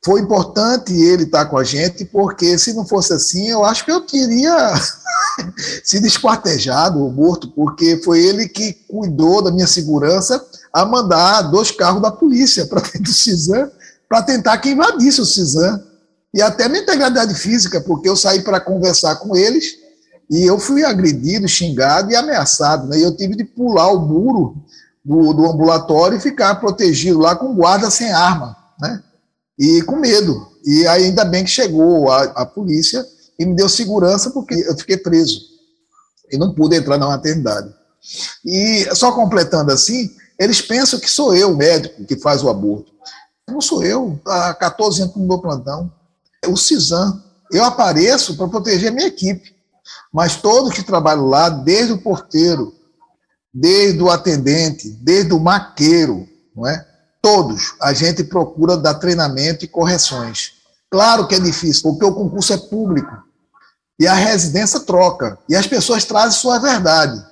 foi 0.04 0.21
importante 0.21 0.93
ele 0.93 1.23
estar 1.23 1.45
tá 1.45 1.49
com 1.49 1.58
a 1.58 1.63
gente, 1.63 2.06
porque 2.06 2.58
se 2.58 2.73
não 2.73 2.86
fosse 2.86 3.12
assim, 3.12 3.49
eu 3.49 3.65
acho 3.65 3.84
que 3.84 3.91
eu 3.91 4.01
teria 4.01 4.73
sido 5.84 6.06
esquartejado 6.06 6.99
ou 6.99 7.12
morto, 7.12 7.49
porque 7.51 7.99
foi 8.04 8.23
ele 8.23 8.47
que 8.47 8.73
cuidou 8.88 9.41
da 9.41 9.51
minha 9.51 9.67
segurança 9.67 10.43
a 10.71 10.86
mandar 10.86 11.41
dois 11.43 11.71
carros 11.71 12.01
da 12.01 12.12
polícia 12.12 12.67
para 12.67 12.82
dentro 12.82 13.04
do 13.04 13.13
CISAM 13.13 13.71
para 14.08 14.21
tentar 14.21 14.58
que 14.60 14.69
invadisse 14.69 15.19
o 15.19 15.25
CISAM. 15.25 15.84
E 16.34 16.41
até 16.41 16.67
minha 16.67 16.84
integridade 16.84 17.34
física, 17.34 17.82
porque 17.82 18.08
eu 18.08 18.15
saí 18.15 18.41
para 18.41 18.60
conversar 18.60 19.15
com 19.15 19.36
eles 19.36 19.78
e 20.30 20.44
eu 20.44 20.58
fui 20.60 20.84
agredido, 20.84 21.48
xingado 21.48 22.12
e 22.12 22.16
ameaçado. 22.16 22.88
Né? 22.88 23.00
E 23.00 23.04
eu 23.04 23.16
tive 23.16 23.36
de 23.36 23.44
pular 23.44 23.92
o 23.92 24.00
muro 24.00 24.56
do, 25.04 25.34
do 25.34 25.46
ambulatório 25.46 26.18
e 26.18 26.22
ficar 26.22 26.56
protegido 26.56 27.20
lá 27.20 27.36
com 27.36 27.54
guarda 27.54 27.92
sem 27.92 28.12
arma, 28.12 28.58
né? 28.80 29.04
E 29.58 29.82
com 29.84 29.98
medo. 29.98 30.48
E 30.66 30.88
ainda 30.88 31.24
bem 31.24 31.44
que 31.44 31.50
chegou 31.50 32.12
a, 32.12 32.24
a 32.24 32.46
polícia 32.46 33.06
e 33.38 33.46
me 33.46 33.56
deu 33.56 33.70
segurança 33.70 34.32
porque 34.32 34.56
eu 34.56 34.76
fiquei 34.76 34.98
preso 34.98 35.42
e 36.32 36.38
não 36.38 36.54
pude 36.54 36.76
entrar 36.76 36.98
na 36.98 37.08
maternidade. 37.08 37.72
E 38.44 38.88
só 38.96 39.12
completando 39.12 39.72
assim, 39.72 40.12
eles 40.40 40.62
pensam 40.62 41.00
que 41.00 41.10
sou 41.10 41.36
eu 41.36 41.52
o 41.52 41.58
médico 41.58 42.04
que 42.06 42.18
faz 42.18 42.44
o 42.44 42.50
aborto. 42.50 42.92
Não 43.48 43.62
sou 43.62 43.84
eu, 43.84 44.20
há 44.26 44.54
14 44.56 45.04
anos 45.04 45.16
no 45.16 45.28
meu 45.28 45.40
plantão. 45.40 45.92
É 46.44 46.48
o 46.48 46.58
CISAM. 46.58 47.24
Eu 47.52 47.64
apareço 47.64 48.36
para 48.36 48.48
proteger 48.48 48.90
a 48.90 48.94
minha 48.94 49.08
equipe. 49.08 49.55
Mas 50.12 50.36
todos 50.36 50.74
que 50.74 50.84
trabalham 50.84 51.26
lá, 51.26 51.50
desde 51.50 51.93
o 51.93 51.98
porteiro, 51.98 52.74
desde 53.54 54.02
o 54.02 54.10
atendente, 54.10 54.89
desde 55.02 55.34
o 55.34 55.39
maqueiro, 55.39 56.28
não 56.56 56.67
é? 56.67 56.86
Todos, 57.21 57.74
a 57.82 57.91
gente 57.93 58.24
procura 58.24 58.78
dar 58.78 58.95
treinamento 58.95 59.65
e 59.65 59.67
correções. 59.67 60.54
Claro 60.91 61.28
que 61.28 61.36
é 61.36 61.39
difícil, 61.39 61.91
porque 61.91 62.06
o 62.06 62.13
concurso 62.13 62.54
é 62.54 62.58
público. 62.58 63.12
E 64.00 64.06
a 64.06 64.13
residência 64.13 64.80
troca. 64.80 65.38
E 65.50 65.56
as 65.56 65.65
pessoas 65.65 66.04
trazem 66.04 66.39
sua 66.39 66.60
verdade. 66.60 67.24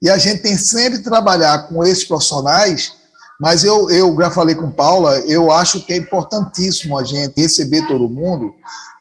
E 0.00 0.08
a 0.08 0.16
gente 0.16 0.42
tem 0.42 0.56
sempre 0.56 0.98
que 0.98 1.04
trabalhar 1.04 1.68
com 1.68 1.84
esses 1.84 2.04
profissionais, 2.04 2.92
mas 3.40 3.64
eu, 3.64 3.90
eu 3.90 4.16
já 4.16 4.30
falei 4.30 4.54
com 4.54 4.70
Paula, 4.70 5.18
eu 5.20 5.50
acho 5.50 5.80
que 5.80 5.92
é 5.92 5.96
importantíssimo 5.96 6.98
a 6.98 7.04
gente 7.04 7.40
receber 7.40 7.86
todo 7.86 8.08
mundo, 8.08 8.54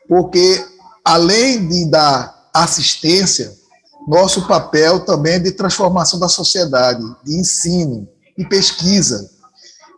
porque 0.07 0.65
além 1.03 1.67
de 1.67 1.85
dar 1.89 2.34
assistência, 2.63 3.53
nosso 4.07 4.47
papel 4.47 5.01
também 5.05 5.33
é 5.33 5.39
de 5.39 5.51
transformação 5.51 6.19
da 6.19 6.29
sociedade, 6.29 7.03
de 7.23 7.37
ensino 7.37 8.07
e 8.37 8.45
pesquisa. 8.45 9.29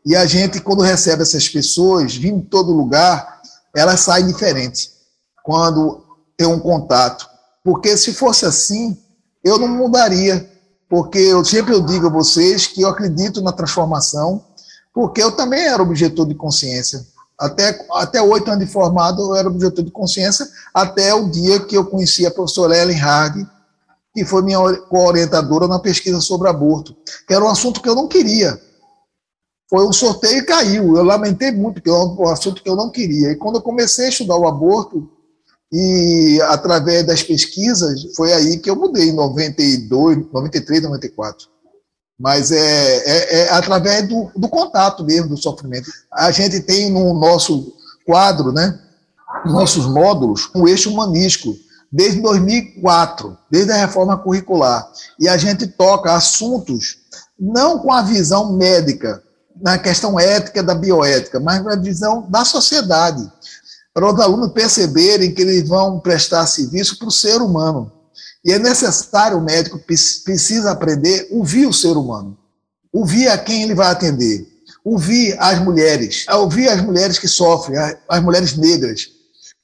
E 0.06 0.16
a 0.16 0.26
gente, 0.26 0.62
quando 0.62 0.82
recebe 0.82 1.22
essas 1.22 1.48
pessoas, 1.50 2.16
vindo 2.16 2.42
de 2.42 2.48
todo 2.48 2.72
lugar, 2.72 3.42
elas 3.76 4.00
saem 4.00 4.28
diferentes 4.28 4.92
quando 5.44 6.04
tem 6.38 6.48
um 6.48 6.60
contato. 6.60 7.28
Porque 7.64 7.98
se 7.98 8.14
fosse 8.14 8.46
assim, 8.46 8.98
eu 9.44 9.58
não 9.58 9.68
mudaria 9.68 10.50
porque 10.90 11.18
eu 11.20 11.44
sempre 11.44 11.74
eu 11.74 11.82
digo 11.82 12.08
a 12.08 12.12
vocês 12.12 12.66
que 12.66 12.82
eu 12.82 12.90
acredito 12.90 13.42
na 13.42 13.52
transformação, 13.52 14.46
porque 14.94 15.22
eu 15.22 15.32
também 15.32 15.62
era 15.68 15.84
objetor 15.84 16.26
de 16.26 16.34
consciência. 16.34 17.06
Até, 17.40 17.86
até 17.92 18.22
oito 18.22 18.50
anos 18.50 18.66
de 18.66 18.72
formado, 18.72 19.22
eu 19.22 19.36
era 19.36 19.48
objetor 19.48 19.84
de 19.84 19.92
consciência, 19.92 20.48
até 20.74 21.14
o 21.14 21.30
dia 21.30 21.60
que 21.60 21.78
eu 21.78 21.86
conheci 21.86 22.26
a 22.26 22.32
professora 22.32 22.76
Ellen 22.76 22.98
Hard, 22.98 23.46
que 24.14 24.26
foi 24.26 24.42
minha 24.42 24.58
co-orientadora 24.90 25.68
na 25.68 25.78
pesquisa 25.78 26.20
sobre 26.20 26.50
aborto, 26.50 26.96
que 27.28 27.34
era 27.34 27.46
um 27.46 27.50
assunto 27.50 27.82
que 27.82 27.88
eu 27.88 27.94
não 27.94 28.08
queria. 28.08 28.60
Foi 29.70 29.86
um 29.86 29.94
sorteio 29.94 30.40
e 30.40 30.46
caiu. 30.46 30.98
Eu 30.98 31.04
lamentei 31.04 31.52
muito, 31.52 31.76
porque 31.76 31.90
é 31.90 31.94
um 31.94 32.30
assunto 32.30 32.64
que 32.64 32.70
eu 32.70 32.76
não 32.76 32.90
queria. 32.90 33.32
E 33.32 33.36
quando 33.36 33.58
eu 33.58 33.62
comecei 33.62 34.06
a 34.06 34.10
estudar 34.10 34.38
o 34.38 34.48
aborto, 34.48 35.08
e 35.72 36.40
através 36.44 37.06
das 37.06 37.22
pesquisas, 37.22 38.16
foi 38.16 38.34
aí 38.34 38.58
que 38.58 38.70
eu 38.70 38.76
mudei, 38.76 39.10
em 39.10 39.14
92, 39.14 40.32
93, 40.32 40.84
94. 40.84 41.48
Mas 42.20 42.52
é, 42.52 42.58
é, 42.58 43.40
é 43.40 43.50
através 43.52 44.08
do, 44.08 44.32
do, 44.36 44.50
contato 44.50 45.04
mesmo, 45.04 45.30
do 45.30 45.38
sofrimento. 45.38 45.92
A 46.12 46.32
gente 46.32 46.60
tem 46.62 46.90
no 46.92 47.14
nosso 47.14 47.74
quadro, 48.06 48.52
né, 48.52 48.80
nossos 49.46 49.86
módulos, 49.86 50.50
um 50.56 50.68
eixo 50.68 50.92
humanístico, 50.92 51.56
desde 51.92 52.20
2004, 52.22 53.38
desde 53.52 53.72
a 53.72 53.78
reforma 53.78 54.18
curricular. 54.18 54.90
E 55.20 55.30
a 55.30 55.38
gente 55.38 55.68
toca 55.68 56.14
assuntos 56.14 56.98
não 57.40 57.80
com 57.80 57.92
a 57.92 58.02
visão 58.02 58.54
médica, 58.54 59.22
na 59.62 59.78
questão 59.78 60.20
ética 60.20 60.62
da 60.62 60.76
bioética, 60.76 61.40
mas 61.40 61.64
na 61.64 61.76
visão 61.76 62.26
da 62.30 62.46
sociedade 62.46 63.28
para 63.98 64.14
os 64.14 64.20
alunos 64.20 64.52
perceberem 64.52 65.34
que 65.34 65.42
eles 65.42 65.68
vão 65.68 66.00
prestar 66.00 66.46
serviço 66.46 67.00
para 67.00 67.08
o 67.08 67.12
ser 67.12 67.42
humano. 67.42 67.92
E 68.44 68.52
é 68.52 68.60
necessário, 68.60 69.38
o 69.38 69.44
médico 69.44 69.80
precisa 69.80 70.72
aprender 70.72 71.28
a 71.32 71.36
ouvir 71.36 71.66
o 71.66 71.74
ser 71.74 71.98
humano, 71.98 72.38
ouvir 72.94 73.28
a 73.28 73.38
quem 73.38 73.64
ele 73.64 73.76
vai 73.76 73.88
atender, 73.88 74.48
ouvir 74.84 75.36
as 75.40 75.60
mulheres, 75.60 76.26
ouvir 76.30 76.70
as 76.70 76.82
mulheres 76.82 77.20
que 77.20 77.28
sofrem, 77.28 77.78
as 78.08 78.24
mulheres 78.24 78.56
negras. 78.56 79.10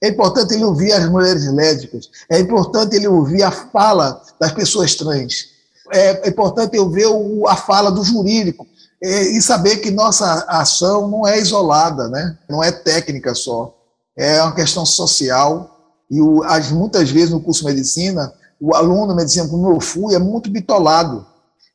É 0.02 0.10
importante 0.10 0.54
ele 0.54 0.66
ouvir 0.66 0.92
as 0.92 1.10
mulheres 1.10 1.46
lésbicas, 1.52 2.10
é 2.30 2.40
importante 2.40 2.96
ele 2.96 3.08
ouvir 3.08 3.44
a 3.44 3.52
fala 3.52 4.22
das 4.40 4.52
pessoas 4.52 4.96
trans, 4.96 5.54
é 5.92 6.28
importante 6.28 6.76
eu 6.76 6.90
ver 6.90 7.08
a 7.48 7.56
fala 7.56 7.92
do 7.92 8.04
jurídico 8.04 8.68
é, 9.02 9.24
e 9.24 9.42
saber 9.42 9.78
que 9.78 9.92
nossa 9.92 10.46
ação 10.48 11.08
não 11.10 11.28
é 11.28 11.38
isolada, 11.38 12.08
né? 12.08 12.38
não 12.50 12.64
é 12.64 12.72
técnica 12.72 13.36
só. 13.36 13.78
É 14.16 14.42
uma 14.42 14.56
questão 14.56 14.86
social, 14.86 15.74
e 16.10 16.22
o, 16.22 16.44
as, 16.44 16.72
muitas 16.72 17.10
vezes 17.10 17.32
no 17.32 17.42
curso 17.42 17.62
de 17.62 17.68
medicina, 17.68 18.34
o 18.66 18.74
aluno 18.74 19.10
de 19.10 19.16
medicina, 19.16 19.46
como 19.50 19.70
eu 19.70 19.82
fui, 19.82 20.16
é 20.16 20.20
muito 20.20 20.50
bitolado. 20.50 21.26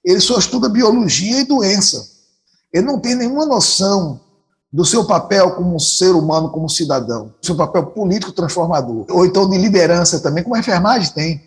Ele 0.03 0.20
só 0.20 0.38
estuda 0.38 0.70
biologia 0.70 1.40
e 1.40 1.44
doença. 1.44 2.03
Ele 2.72 2.87
não 2.87 2.98
tem 2.98 3.14
nenhuma 3.14 3.44
noção 3.44 4.18
do 4.72 4.87
seu 4.87 5.05
papel 5.05 5.51
como 5.51 5.79
ser 5.79 6.12
humano, 6.12 6.48
como 6.48 6.66
cidadão, 6.66 7.35
seu 7.42 7.55
papel 7.55 7.88
político 7.88 8.33
transformador, 8.33 9.05
ou 9.11 9.27
então 9.27 9.46
de 9.51 9.59
liderança 9.59 10.18
também, 10.20 10.42
como 10.42 10.57
a 10.57 10.61
enfermagem 10.61 11.12
tem. 11.12 11.42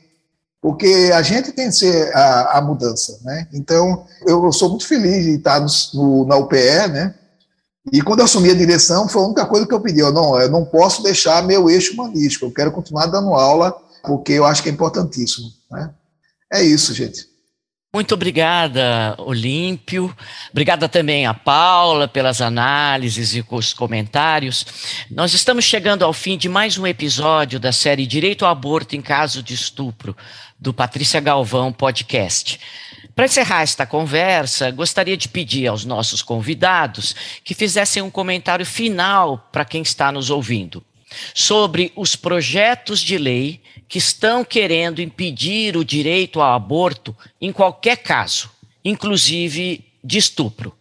Porque 0.61 1.09
a 1.11 1.23
gente 1.23 1.51
tem 1.53 1.69
que 1.69 1.75
ser 1.75 2.15
a, 2.15 2.59
a 2.59 2.61
mudança, 2.61 3.19
né? 3.23 3.47
Então, 3.51 4.05
eu 4.27 4.51
sou 4.51 4.69
muito 4.69 4.85
feliz 4.85 5.25
de 5.25 5.31
estar 5.37 5.59
no, 5.59 5.67
no, 5.95 6.25
na 6.27 6.35
UPE, 6.37 6.87
né? 6.91 7.15
E 7.91 7.99
quando 8.03 8.19
eu 8.19 8.25
assumi 8.25 8.51
a 8.51 8.55
direção, 8.55 9.09
foi 9.09 9.23
a 9.23 9.25
única 9.25 9.45
coisa 9.47 9.65
que 9.65 9.73
eu 9.73 9.81
pedi. 9.81 10.01
Eu 10.01 10.13
não, 10.13 10.39
eu 10.39 10.51
não 10.51 10.63
posso 10.63 11.01
deixar 11.01 11.41
meu 11.41 11.67
eixo 11.67 11.93
humanístico, 11.93 12.45
eu 12.45 12.51
quero 12.51 12.71
continuar 12.71 13.07
dando 13.07 13.33
aula 13.33 13.75
porque 14.03 14.33
eu 14.33 14.45
acho 14.45 14.63
que 14.63 14.69
é 14.69 14.71
importantíssimo. 14.71 15.49
Né? 15.69 15.93
É 16.51 16.63
isso, 16.63 16.93
gente. 16.93 17.31
Muito 17.93 18.13
obrigada, 18.13 19.15
Olímpio. 19.17 20.15
Obrigada 20.49 20.87
também 20.87 21.25
a 21.25 21.33
Paula 21.33 22.07
pelas 22.07 22.39
análises 22.39 23.35
e 23.35 23.43
os 23.51 23.73
comentários. 23.73 24.65
Nós 25.11 25.33
estamos 25.33 25.65
chegando 25.65 26.05
ao 26.05 26.13
fim 26.13 26.37
de 26.37 26.47
mais 26.47 26.77
um 26.77 26.87
episódio 26.87 27.59
da 27.59 27.73
série 27.73 28.07
Direito 28.07 28.45
ao 28.45 28.51
Aborto 28.51 28.95
em 28.95 29.01
Caso 29.01 29.43
de 29.43 29.53
Estupro, 29.53 30.15
do 30.57 30.73
Patrícia 30.73 31.19
Galvão 31.19 31.73
Podcast. 31.73 32.61
Para 33.13 33.25
encerrar 33.25 33.63
esta 33.63 33.85
conversa, 33.85 34.71
gostaria 34.71 35.17
de 35.17 35.27
pedir 35.27 35.67
aos 35.67 35.83
nossos 35.83 36.21
convidados 36.21 37.13
que 37.43 37.53
fizessem 37.53 38.01
um 38.01 38.09
comentário 38.09 38.65
final 38.65 39.49
para 39.51 39.65
quem 39.65 39.81
está 39.81 40.13
nos 40.13 40.29
ouvindo 40.29 40.81
sobre 41.33 41.91
os 41.95 42.15
projetos 42.15 42.99
de 42.99 43.17
lei 43.17 43.61
que 43.87 43.97
estão 43.97 44.43
querendo 44.43 45.01
impedir 45.01 45.75
o 45.75 45.83
direito 45.83 46.41
ao 46.41 46.53
aborto 46.53 47.15
em 47.39 47.51
qualquer 47.51 47.97
caso, 47.97 48.49
inclusive 48.83 49.85
de 50.03 50.17
estupro. 50.17 50.73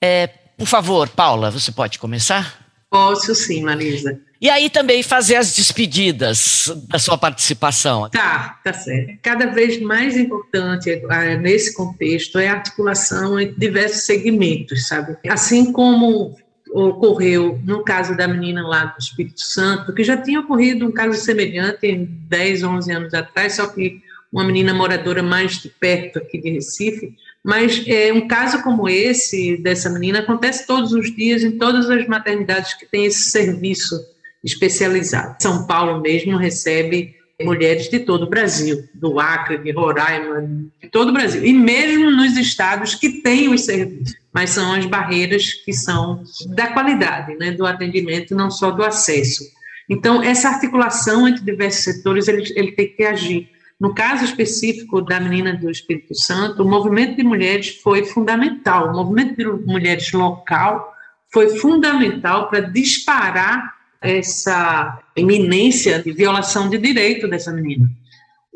É, 0.00 0.26
por 0.56 0.66
favor, 0.66 1.08
Paula, 1.08 1.50
você 1.50 1.70
pode 1.70 1.98
começar? 1.98 2.60
Posso 2.90 3.34
sim, 3.34 3.62
Marisa. 3.62 4.18
E 4.40 4.48
aí 4.48 4.70
também 4.70 5.02
fazer 5.02 5.36
as 5.36 5.54
despedidas 5.54 6.72
da 6.88 6.98
sua 6.98 7.18
participação. 7.18 8.08
Tá, 8.08 8.58
tá 8.64 8.72
certo. 8.72 9.18
Cada 9.22 9.46
vez 9.46 9.78
mais 9.82 10.16
importante 10.16 10.90
ah, 11.10 11.36
nesse 11.36 11.74
contexto 11.74 12.38
é 12.38 12.48
a 12.48 12.54
articulação 12.54 13.38
entre 13.38 13.60
diversos 13.60 14.06
segmentos, 14.06 14.88
sabe? 14.88 15.18
Assim 15.28 15.70
como 15.72 16.34
ocorreu 16.72 17.58
no 17.64 17.82
caso 17.82 18.16
da 18.16 18.28
menina 18.28 18.66
lá 18.66 18.84
do 18.84 18.98
Espírito 18.98 19.40
Santo, 19.40 19.92
que 19.92 20.04
já 20.04 20.16
tinha 20.16 20.40
ocorrido 20.40 20.86
um 20.86 20.92
caso 20.92 21.20
semelhante 21.20 21.94
10, 21.94 22.62
11 22.62 22.92
anos 22.92 23.14
atrás, 23.14 23.54
só 23.54 23.66
que 23.66 24.00
uma 24.32 24.44
menina 24.44 24.72
moradora 24.72 25.22
mais 25.22 25.60
de 25.60 25.68
perto 25.68 26.18
aqui 26.18 26.40
de 26.40 26.50
Recife, 26.50 27.14
mas 27.42 27.84
é, 27.86 28.12
um 28.12 28.28
caso 28.28 28.62
como 28.62 28.88
esse, 28.88 29.56
dessa 29.56 29.90
menina, 29.90 30.20
acontece 30.20 30.66
todos 30.66 30.92
os 30.92 31.14
dias 31.14 31.42
em 31.42 31.58
todas 31.58 31.90
as 31.90 32.06
maternidades 32.06 32.74
que 32.74 32.86
têm 32.86 33.06
esse 33.06 33.30
serviço 33.30 33.98
especializado. 34.44 35.36
São 35.40 35.66
Paulo 35.66 36.00
mesmo 36.00 36.36
recebe 36.36 37.16
mulheres 37.44 37.88
de 37.88 38.00
todo 38.00 38.24
o 38.24 38.28
Brasil, 38.28 38.84
do 38.94 39.18
Acre, 39.18 39.58
de 39.58 39.70
Roraima, 39.72 40.42
de 40.80 40.88
todo 40.88 41.10
o 41.10 41.12
Brasil, 41.12 41.44
e 41.44 41.52
mesmo 41.52 42.10
nos 42.10 42.36
estados 42.36 42.94
que 42.94 43.22
têm 43.22 43.52
os 43.52 43.64
serviços, 43.64 44.14
mas 44.32 44.50
são 44.50 44.72
as 44.72 44.86
barreiras 44.86 45.52
que 45.52 45.72
são 45.72 46.22
da 46.54 46.68
qualidade, 46.68 47.36
né, 47.36 47.52
do 47.52 47.66
atendimento, 47.66 48.34
não 48.34 48.50
só 48.50 48.70
do 48.70 48.84
acesso. 48.84 49.44
Então, 49.88 50.22
essa 50.22 50.48
articulação 50.48 51.26
entre 51.26 51.44
diversos 51.44 51.82
setores, 51.82 52.28
ele, 52.28 52.44
ele 52.54 52.72
tem 52.72 52.88
que 52.94 53.02
agir. 53.02 53.48
No 53.80 53.94
caso 53.94 54.24
específico 54.24 55.00
da 55.00 55.18
menina 55.18 55.54
do 55.56 55.70
Espírito 55.70 56.14
Santo, 56.14 56.62
o 56.62 56.68
movimento 56.68 57.16
de 57.16 57.24
mulheres 57.24 57.80
foi 57.82 58.04
fundamental, 58.04 58.90
o 58.90 58.92
movimento 58.92 59.36
de 59.36 59.44
mulheres 59.66 60.12
local 60.12 60.94
foi 61.32 61.56
fundamental 61.56 62.48
para 62.48 62.60
disparar 62.60 63.79
essa 64.00 64.98
iminência 65.16 66.02
de 66.02 66.12
violação 66.12 66.68
de 66.68 66.78
direito 66.78 67.28
dessa 67.28 67.52
menina. 67.52 67.88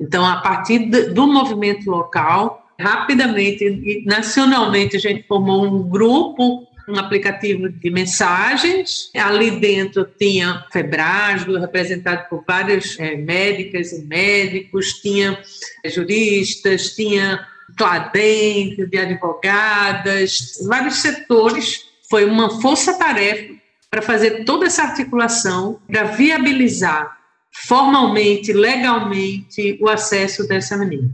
Então, 0.01 0.25
a 0.25 0.37
partir 0.37 0.79
do 0.79 1.27
movimento 1.27 1.89
local, 1.89 2.67
rapidamente 2.79 3.65
e 3.65 4.05
nacionalmente, 4.07 4.97
a 4.97 5.01
gente 5.01 5.27
formou 5.27 5.65
um 5.65 5.89
grupo, 5.89 6.67
um 6.89 6.97
aplicativo 6.97 7.69
de 7.69 7.91
mensagens. 7.91 9.11
Ali 9.15 9.53
dentro 9.53 10.05
tinha 10.19 10.65
Febrasgo, 10.73 11.59
representado 11.59 12.29
por 12.29 12.43
várias 12.47 12.99
é, 12.99 13.17
médicas 13.17 13.93
e 13.93 14.05
médicos, 14.05 14.95
tinha 14.95 15.39
juristas, 15.87 16.95
tinha 16.95 17.47
Cladem, 17.77 18.77
de 18.77 18.99
advogadas, 18.99 20.59
vários 20.67 20.97
setores. 20.97 21.87
Foi 22.09 22.25
uma 22.25 22.61
força-tarefa 22.61 23.54
para 23.95 24.03
fazer 24.03 24.45
toda 24.45 24.67
essa 24.67 24.83
articulação, 24.83 25.79
para 25.87 26.03
viabilizar 26.03 27.17
formalmente, 27.53 28.53
legalmente, 28.53 29.79
o 29.81 29.89
acesso 29.89 30.49
dessa 30.49 30.77
menina. 30.77 31.09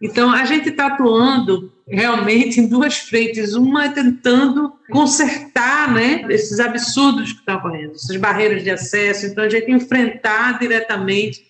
Então, 0.00 0.32
a 0.32 0.46
gente 0.46 0.70
está 0.70 0.86
atuando 0.86 1.70
realmente 1.86 2.58
em 2.58 2.66
duas 2.66 2.96
frentes. 2.96 3.52
Uma 3.52 3.84
é 3.84 3.88
tentando 3.90 4.72
consertar 4.90 5.92
né, 5.92 6.24
esses 6.30 6.58
absurdos 6.58 7.34
que 7.34 7.40
estão 7.40 7.56
ocorrendo, 7.56 7.92
essas 7.96 8.16
barreiras 8.16 8.62
de 8.62 8.70
acesso. 8.70 9.26
Então, 9.26 9.44
a 9.44 9.50
gente 9.50 9.70
enfrentar 9.70 10.58
diretamente 10.58 11.44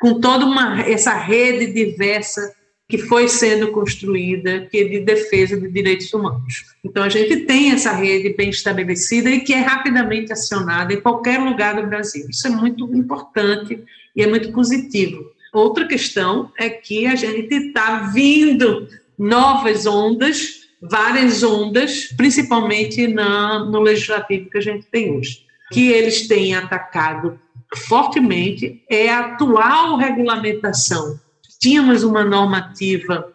com 0.00 0.20
toda 0.20 0.46
uma, 0.46 0.82
essa 0.82 1.14
rede 1.14 1.72
diversa 1.72 2.54
que 2.88 2.96
foi 2.96 3.28
sendo 3.28 3.70
construída, 3.70 4.66
que 4.70 4.78
é 4.78 4.84
de 4.84 5.00
defesa 5.00 5.60
de 5.60 5.70
direitos 5.70 6.10
humanos. 6.12 6.64
Então, 6.82 7.02
a 7.02 7.08
gente 7.10 7.44
tem 7.44 7.70
essa 7.70 7.92
rede 7.92 8.34
bem 8.34 8.48
estabelecida 8.48 9.30
e 9.30 9.40
que 9.40 9.52
é 9.52 9.60
rapidamente 9.60 10.32
acionada 10.32 10.94
em 10.94 11.00
qualquer 11.00 11.38
lugar 11.38 11.76
do 11.76 11.86
Brasil. 11.86 12.26
Isso 12.30 12.46
é 12.46 12.50
muito 12.50 12.84
importante 12.96 13.84
e 14.16 14.22
é 14.22 14.26
muito 14.26 14.50
positivo. 14.52 15.30
Outra 15.52 15.86
questão 15.86 16.50
é 16.58 16.70
que 16.70 17.06
a 17.06 17.14
gente 17.14 17.54
está 17.54 18.10
vindo 18.14 18.88
novas 19.18 19.84
ondas, 19.84 20.60
várias 20.80 21.42
ondas, 21.42 22.04
principalmente 22.16 23.06
na, 23.06 23.66
no 23.66 23.80
legislativo 23.80 24.48
que 24.48 24.58
a 24.58 24.62
gente 24.62 24.86
tem 24.86 25.14
hoje, 25.14 25.44
que 25.72 25.90
eles 25.90 26.26
têm 26.26 26.54
atacado 26.54 27.38
fortemente 27.76 28.82
é 28.88 29.10
a 29.10 29.34
atual 29.34 29.98
regulamentação 29.98 31.20
tínhamos 31.58 32.02
uma 32.02 32.24
normativa 32.24 33.32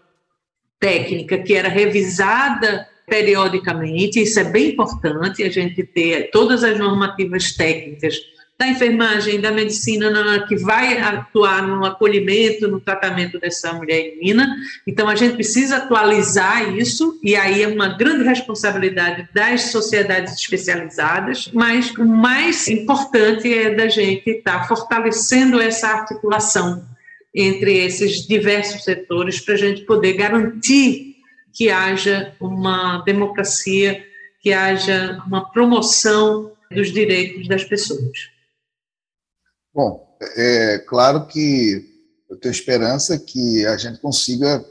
técnica 0.79 1.37
que 1.37 1.53
era 1.53 1.69
revisada 1.69 2.87
periodicamente, 3.07 4.21
isso 4.21 4.39
é 4.39 4.43
bem 4.43 4.71
importante, 4.71 5.43
a 5.43 5.49
gente 5.49 5.83
ter 5.83 6.29
todas 6.31 6.63
as 6.63 6.79
normativas 6.79 7.51
técnicas 7.51 8.15
da 8.57 8.67
enfermagem, 8.67 9.41
da 9.41 9.51
medicina, 9.51 10.45
que 10.47 10.55
vai 10.55 10.97
atuar 10.97 11.67
no 11.67 11.83
acolhimento, 11.85 12.67
no 12.67 12.79
tratamento 12.79 13.39
dessa 13.39 13.73
mulher 13.73 13.99
e 13.99 14.15
menina. 14.15 14.55
Então, 14.87 15.09
a 15.09 15.15
gente 15.15 15.35
precisa 15.35 15.77
atualizar 15.77 16.73
isso, 16.77 17.19
e 17.23 17.35
aí 17.35 17.63
é 17.63 17.67
uma 17.67 17.89
grande 17.89 18.23
responsabilidade 18.23 19.27
das 19.33 19.63
sociedades 19.63 20.33
especializadas, 20.33 21.49
mas 21.53 21.91
o 21.91 22.05
mais 22.05 22.67
importante 22.67 23.51
é 23.51 23.73
da 23.73 23.89
gente 23.89 24.29
estar 24.29 24.67
fortalecendo 24.67 25.59
essa 25.59 25.87
articulação 25.87 26.92
entre 27.33 27.85
esses 27.85 28.27
diversos 28.27 28.83
setores 28.83 29.39
para 29.39 29.55
a 29.55 29.57
gente 29.57 29.81
poder 29.81 30.13
garantir 30.13 31.15
que 31.51 31.69
haja 31.69 32.35
uma 32.39 33.01
democracia, 33.03 34.03
que 34.41 34.51
haja 34.53 35.21
uma 35.25 35.51
promoção 35.51 36.51
dos 36.71 36.91
direitos 36.91 37.47
das 37.47 37.63
pessoas. 37.63 38.29
Bom, 39.73 40.17
é 40.35 40.79
claro 40.79 41.27
que 41.27 41.85
eu 42.29 42.37
tenho 42.37 42.51
esperança 42.51 43.17
que 43.17 43.65
a 43.65 43.77
gente 43.77 43.99
consiga 43.99 44.63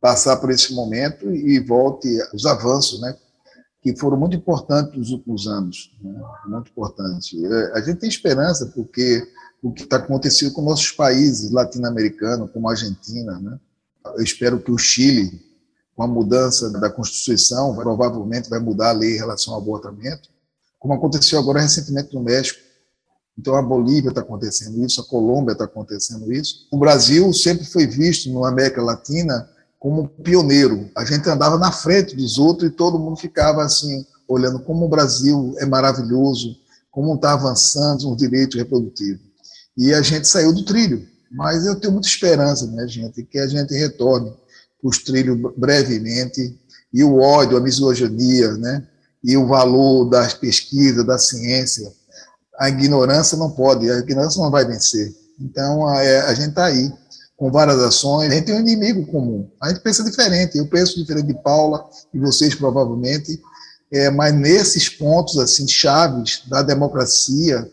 passar 0.00 0.36
por 0.36 0.50
esse 0.50 0.74
momento 0.74 1.34
e 1.34 1.58
volte 1.60 2.08
os 2.34 2.44
avanços, 2.44 3.00
né, 3.00 3.16
que 3.84 3.94
foram 3.94 4.16
muito 4.16 4.34
importantes 4.34 4.96
nos 4.96 5.10
últimos 5.10 5.46
anos, 5.46 5.94
né, 6.02 6.24
muito 6.46 6.70
importantes. 6.70 7.38
É, 7.38 7.72
a 7.74 7.82
gente 7.82 7.98
tem 7.98 8.08
esperança 8.08 8.64
porque 8.74 9.22
o 9.62 9.70
que 9.70 9.82
está 9.82 9.98
acontecendo 9.98 10.54
com 10.54 10.62
nossos 10.62 10.90
países 10.90 11.50
latino-americanos, 11.50 12.50
como 12.50 12.66
a 12.66 12.72
Argentina. 12.72 13.38
Né? 13.38 13.60
Eu 14.16 14.22
espero 14.22 14.58
que 14.58 14.72
o 14.72 14.78
Chile, 14.78 15.38
com 15.94 16.02
a 16.02 16.06
mudança 16.06 16.70
da 16.70 16.88
Constituição, 16.88 17.74
provavelmente 17.74 18.48
vai 18.48 18.58
mudar 18.58 18.88
a 18.88 18.92
lei 18.92 19.14
em 19.14 19.18
relação 19.18 19.52
ao 19.52 19.60
abortamento, 19.60 20.30
como 20.78 20.94
aconteceu 20.94 21.38
agora 21.38 21.60
recentemente 21.60 22.14
no 22.14 22.22
México. 22.22 22.58
Então, 23.38 23.54
a 23.54 23.62
Bolívia 23.62 24.10
está 24.10 24.22
acontecendo 24.22 24.82
isso, 24.82 25.00
a 25.00 25.04
Colômbia 25.04 25.52
está 25.52 25.64
acontecendo 25.64 26.32
isso. 26.32 26.68
O 26.70 26.78
Brasil 26.78 27.30
sempre 27.34 27.66
foi 27.66 27.86
visto 27.86 28.32
na 28.32 28.48
América 28.48 28.82
Latina 28.82 29.48
como 29.84 30.08
pioneiro. 30.08 30.88
A 30.96 31.04
gente 31.04 31.28
andava 31.28 31.58
na 31.58 31.70
frente 31.70 32.16
dos 32.16 32.38
outros 32.38 32.70
e 32.70 32.72
todo 32.72 32.98
mundo 32.98 33.18
ficava 33.18 33.62
assim, 33.62 34.02
olhando 34.26 34.60
como 34.60 34.86
o 34.86 34.88
Brasil 34.88 35.54
é 35.58 35.66
maravilhoso, 35.66 36.56
como 36.90 37.14
está 37.14 37.34
avançando 37.34 38.10
os 38.10 38.16
direitos 38.16 38.56
reprodutivos 38.56 39.34
e 39.76 39.92
a 39.92 40.00
gente 40.00 40.26
saiu 40.26 40.54
do 40.54 40.64
trilho. 40.64 41.06
Mas 41.30 41.66
eu 41.66 41.74
tenho 41.74 41.92
muita 41.92 42.08
esperança, 42.08 42.66
minha 42.66 42.88
gente, 42.88 43.22
que 43.24 43.38
a 43.38 43.46
gente 43.46 43.74
retorne 43.74 44.30
para 44.30 44.88
os 44.88 44.98
trilhos 44.98 45.38
brevemente 45.54 46.58
e 46.90 47.04
o 47.04 47.18
ódio, 47.18 47.58
a 47.58 47.60
misoginia, 47.60 48.52
né? 48.52 48.86
E 49.22 49.36
o 49.36 49.46
valor 49.46 50.06
das 50.06 50.32
pesquisas, 50.32 51.04
da 51.04 51.18
ciência. 51.18 51.92
A 52.58 52.70
ignorância 52.70 53.36
não 53.36 53.50
pode, 53.50 53.90
a 53.90 53.98
ignorância 53.98 54.40
não 54.40 54.50
vai 54.50 54.64
vencer. 54.64 55.12
Então, 55.38 55.86
a, 55.88 56.02
é, 56.02 56.20
a 56.20 56.32
gente 56.32 56.50
está 56.50 56.66
aí 56.66 56.90
com 57.36 57.50
várias 57.50 57.78
ações. 57.78 58.30
A 58.30 58.34
gente 58.34 58.46
tem 58.46 58.54
um 58.54 58.60
inimigo 58.60 59.06
comum. 59.06 59.48
A 59.60 59.68
gente 59.68 59.80
pensa 59.80 60.04
diferente. 60.04 60.58
Eu 60.58 60.66
penso 60.66 60.98
diferente 60.98 61.26
de 61.26 61.34
Paula 61.34 61.88
e 62.12 62.18
vocês 62.18 62.54
provavelmente. 62.54 63.40
É, 63.92 64.10
mas 64.10 64.34
nesses 64.34 64.88
pontos 64.88 65.38
assim 65.38 65.68
chaves 65.68 66.42
da 66.48 66.62
democracia, 66.62 67.70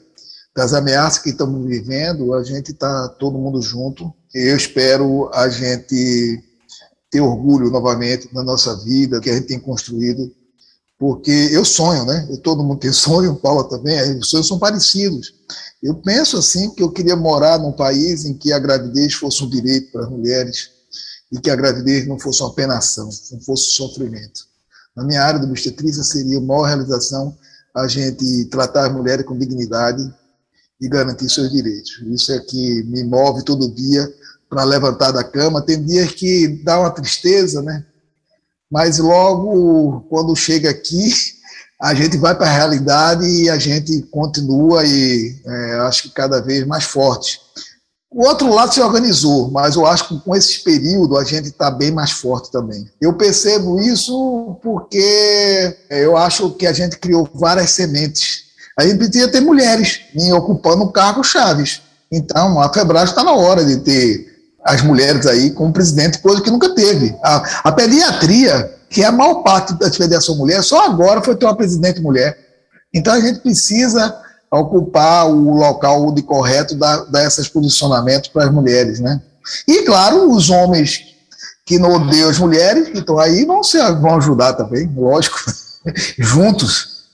das 0.55 0.73
ameaças 0.73 1.21
que 1.21 1.29
estamos 1.29 1.65
vivendo, 1.65 2.33
a 2.33 2.43
gente 2.43 2.71
está 2.71 3.07
todo 3.09 3.37
mundo 3.37 3.61
junto. 3.61 4.13
Eu 4.33 4.55
espero 4.55 5.29
a 5.33 5.47
gente 5.49 6.43
ter 7.09 7.21
orgulho 7.21 7.69
novamente 7.69 8.29
na 8.33 8.43
nossa 8.43 8.75
vida, 8.83 9.19
que 9.19 9.29
a 9.29 9.33
gente 9.33 9.47
tem 9.47 9.59
construído, 9.59 10.31
porque 10.97 11.49
eu 11.51 11.65
sonho, 11.65 12.05
né? 12.05 12.27
Eu, 12.29 12.37
todo 12.37 12.63
mundo 12.63 12.79
tem 12.79 12.91
sonho, 12.93 13.35
Paula 13.35 13.67
também, 13.67 14.19
os 14.19 14.29
sonhos 14.29 14.47
são 14.47 14.59
parecidos. 14.59 15.33
Eu 15.81 15.95
penso 15.95 16.37
assim 16.37 16.69
que 16.75 16.83
eu 16.83 16.91
queria 16.91 17.15
morar 17.15 17.57
num 17.57 17.71
país 17.71 18.25
em 18.25 18.33
que 18.33 18.53
a 18.53 18.59
gravidez 18.59 19.13
fosse 19.13 19.43
um 19.43 19.49
direito 19.49 19.91
para 19.91 20.03
as 20.03 20.09
mulheres 20.09 20.69
e 21.31 21.39
que 21.39 21.49
a 21.49 21.55
gravidez 21.55 22.07
não 22.07 22.19
fosse 22.19 22.43
uma 22.43 22.53
penação, 22.53 23.09
não 23.31 23.41
fosse 23.41 23.71
sofrimento. 23.71 24.45
Na 24.95 25.03
minha 25.03 25.23
área 25.23 25.39
de 25.39 25.45
obstetrícia 25.45 26.03
seria 26.03 26.37
a 26.37 26.41
maior 26.41 26.63
realização 26.63 27.35
a 27.73 27.87
gente 27.87 28.45
tratar 28.45 28.87
as 28.87 28.93
mulheres 28.93 29.25
com 29.25 29.37
dignidade 29.37 30.13
e 30.79 30.89
garantir 30.89 31.29
seus 31.29 31.51
direitos. 31.51 32.01
Isso 32.07 32.31
é 32.31 32.39
que 32.39 32.83
me 32.83 33.03
move 33.03 33.43
todo 33.43 33.73
dia 33.73 34.11
para 34.49 34.63
levantar 34.63 35.11
da 35.11 35.23
cama. 35.23 35.61
Tem 35.61 35.81
dias 35.81 36.11
que 36.11 36.47
dá 36.63 36.79
uma 36.79 36.91
tristeza, 36.91 37.61
né? 37.61 37.85
Mas 38.69 38.97
logo 38.97 40.01
quando 40.09 40.35
chega 40.35 40.69
aqui, 40.69 41.30
a 41.81 41.95
gente 41.95 42.15
vai 42.17 42.35
para 42.35 42.45
a 42.45 42.53
realidade 42.53 43.25
e 43.25 43.49
a 43.49 43.57
gente 43.57 44.03
continua 44.03 44.85
e 44.85 45.35
é, 45.43 45.73
acho 45.79 46.03
que 46.03 46.09
cada 46.09 46.39
vez 46.39 46.65
mais 46.65 46.83
forte. 46.83 47.39
O 48.13 48.27
outro 48.27 48.53
lado 48.53 48.73
se 48.73 48.81
organizou, 48.81 49.49
mas 49.49 49.75
eu 49.75 49.85
acho 49.85 50.09
que 50.09 50.19
com 50.19 50.35
esse 50.35 50.59
período 50.63 51.17
a 51.17 51.23
gente 51.23 51.47
está 51.47 51.71
bem 51.71 51.91
mais 51.91 52.11
forte 52.11 52.51
também. 52.51 52.87
Eu 53.01 53.13
percebo 53.13 53.79
isso 53.79 54.59
porque 54.61 55.75
eu 55.89 56.15
acho 56.15 56.51
que 56.51 56.67
a 56.67 56.73
gente 56.73 56.99
criou 56.99 57.27
várias 57.33 57.71
sementes. 57.71 58.43
A 58.77 58.85
gente 58.85 58.97
precisa 58.97 59.29
ter 59.29 59.39
mulheres 59.39 60.01
ocupando 60.35 60.91
cargos 60.91 61.27
chaves. 61.27 61.81
Então, 62.11 62.59
a 62.61 62.71
Febrae 62.71 63.05
está 63.05 63.23
na 63.23 63.33
hora 63.33 63.63
de 63.63 63.77
ter 63.77 64.27
as 64.63 64.81
mulheres 64.83 65.25
aí 65.25 65.51
como 65.51 65.73
presidente, 65.73 66.19
coisa 66.19 66.41
que 66.41 66.51
nunca 66.51 66.75
teve. 66.75 67.15
A, 67.23 67.69
a 67.69 67.71
pediatria, 67.71 68.80
que 68.91 69.05
a 69.05 69.11
maior 69.11 69.35
parte 69.35 69.73
da 69.75 69.89
federação 69.89 70.35
mulher, 70.35 70.61
só 70.61 70.85
agora 70.85 71.23
foi 71.23 71.35
ter 71.35 71.45
uma 71.45 71.55
presidente 71.55 72.01
mulher. 72.01 72.37
Então, 72.93 73.13
a 73.13 73.21
gente 73.21 73.39
precisa 73.39 74.13
ocupar 74.51 75.27
o 75.27 75.55
local 75.55 76.13
de 76.13 76.21
correto 76.21 76.75
da, 76.75 77.05
desses 77.05 77.47
posicionamentos 77.47 78.29
para 78.29 78.43
as 78.43 78.51
mulheres, 78.51 78.99
né? 78.99 79.21
E, 79.65 79.83
claro, 79.83 80.29
os 80.29 80.49
homens 80.49 81.05
que 81.65 81.79
não 81.79 81.93
odeiam 81.93 82.29
as 82.29 82.37
mulheres, 82.37 82.89
que 82.89 82.99
estão 82.99 83.17
aí, 83.17 83.45
vão, 83.45 83.63
ser, 83.63 83.81
vão 83.95 84.17
ajudar 84.17 84.53
também, 84.53 84.91
lógico, 84.93 85.39
juntos. 86.19 87.05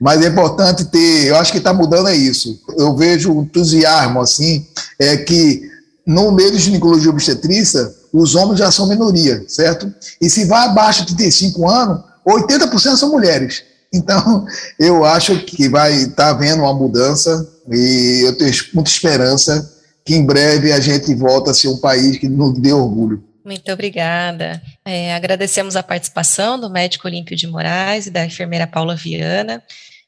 Mas 0.00 0.24
é 0.24 0.28
importante 0.28 0.86
ter, 0.86 1.26
eu 1.26 1.36
acho 1.36 1.52
que 1.52 1.58
está 1.58 1.72
mudando 1.72 2.08
é 2.08 2.16
isso. 2.16 2.58
Eu 2.78 2.96
vejo 2.96 3.42
entusiasmo, 3.42 4.22
assim, 4.22 4.66
é 4.98 5.18
que 5.18 5.70
no 6.06 6.30
meio 6.30 6.52
de 6.52 6.58
ginecologia 6.58 7.10
obstetrícia, 7.10 7.92
os 8.12 8.34
homens 8.34 8.60
já 8.60 8.70
são 8.70 8.86
minoria, 8.86 9.44
certo? 9.48 9.92
E 10.20 10.30
se 10.30 10.44
vai 10.44 10.66
abaixo 10.66 11.04
de 11.04 11.16
35 11.16 11.68
anos, 11.68 12.04
80% 12.26 12.96
são 12.96 13.10
mulheres. 13.10 13.64
Então, 13.92 14.46
eu 14.78 15.04
acho 15.04 15.44
que 15.44 15.68
vai 15.68 15.92
estar 15.94 16.14
tá 16.14 16.30
havendo 16.30 16.62
uma 16.62 16.72
mudança 16.72 17.46
e 17.70 18.22
eu 18.24 18.36
tenho 18.38 18.52
muita 18.72 18.90
esperança 18.90 19.72
que 20.04 20.14
em 20.14 20.24
breve 20.24 20.72
a 20.72 20.78
gente 20.78 21.12
volta 21.14 21.50
a 21.50 21.54
ser 21.54 21.68
um 21.68 21.78
país 21.78 22.16
que 22.18 22.28
nos 22.28 22.56
dê 22.58 22.72
orgulho. 22.72 23.22
Muito 23.44 23.70
obrigada. 23.72 24.62
É, 24.84 25.14
agradecemos 25.14 25.76
a 25.76 25.82
participação 25.82 26.58
do 26.58 26.70
médico 26.70 27.06
Olímpio 27.06 27.36
de 27.36 27.46
Moraes 27.46 28.06
e 28.06 28.10
da 28.10 28.24
enfermeira 28.24 28.66
Paula 28.66 28.94
Viana 28.94 29.62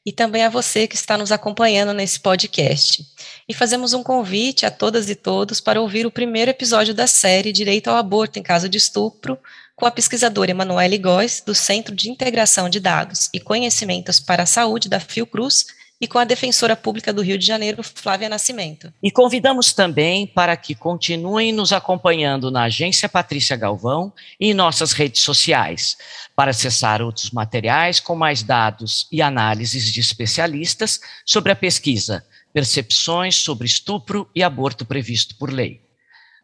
e 0.09 0.11
também 0.11 0.41
a 0.41 0.49
você 0.49 0.87
que 0.87 0.95
está 0.95 1.15
nos 1.15 1.31
acompanhando 1.31 1.93
nesse 1.93 2.19
podcast. 2.19 3.05
E 3.47 3.53
fazemos 3.53 3.93
um 3.93 4.01
convite 4.01 4.65
a 4.65 4.71
todas 4.71 5.07
e 5.07 5.13
todos 5.13 5.61
para 5.61 5.79
ouvir 5.79 6.07
o 6.07 6.11
primeiro 6.11 6.49
episódio 6.49 6.95
da 6.95 7.05
série 7.05 7.51
Direito 7.51 7.89
ao 7.91 7.95
Aborto 7.95 8.39
em 8.39 8.41
Caso 8.41 8.67
de 8.67 8.79
Estupro, 8.79 9.37
com 9.75 9.85
a 9.85 9.91
pesquisadora 9.91 10.49
Emanuele 10.49 10.97
Góes, 10.97 11.43
do 11.45 11.53
Centro 11.53 11.95
de 11.95 12.09
Integração 12.09 12.69
de 12.69 12.79
Dados 12.79 13.29
e 13.31 13.39
Conhecimentos 13.39 14.19
para 14.19 14.41
a 14.41 14.47
Saúde 14.47 14.89
da 14.89 14.99
Fiocruz, 14.99 15.67
e 16.01 16.07
com 16.07 16.17
a 16.17 16.23
defensora 16.23 16.75
pública 16.75 17.11
do 17.11 17.21
Rio 17.21 17.37
de 17.37 17.45
Janeiro, 17.45 17.83
Flávia 17.83 18.29
Nascimento. 18.29 18.91
E 19.03 19.11
convidamos 19.11 19.73
também 19.73 20.25
para 20.25 20.55
que 20.55 20.73
continuem 20.73 21.51
nos 21.51 21.73
acompanhando 21.73 22.49
na 22.49 22.63
Agência 22.63 23.09
Patrícia 23.09 23.57
Galvão 23.57 24.13
e 24.39 24.51
em 24.51 24.53
nossas 24.53 24.93
redes 24.93 25.21
sociais, 25.21 25.97
para 26.35 26.51
acessar 26.51 27.01
outros 27.01 27.31
materiais 27.31 27.99
com 27.99 28.15
mais 28.15 28.41
dados 28.41 29.07
e 29.11 29.21
análises 29.21 29.91
de 29.91 29.99
especialistas 29.99 31.01
sobre 31.25 31.51
a 31.51 31.55
pesquisa 31.55 32.23
Percepções 32.51 33.35
sobre 33.35 33.67
Estupro 33.67 34.27
e 34.33 34.41
Aborto 34.41 34.83
Previsto 34.85 35.35
por 35.35 35.51
Lei. 35.51 35.81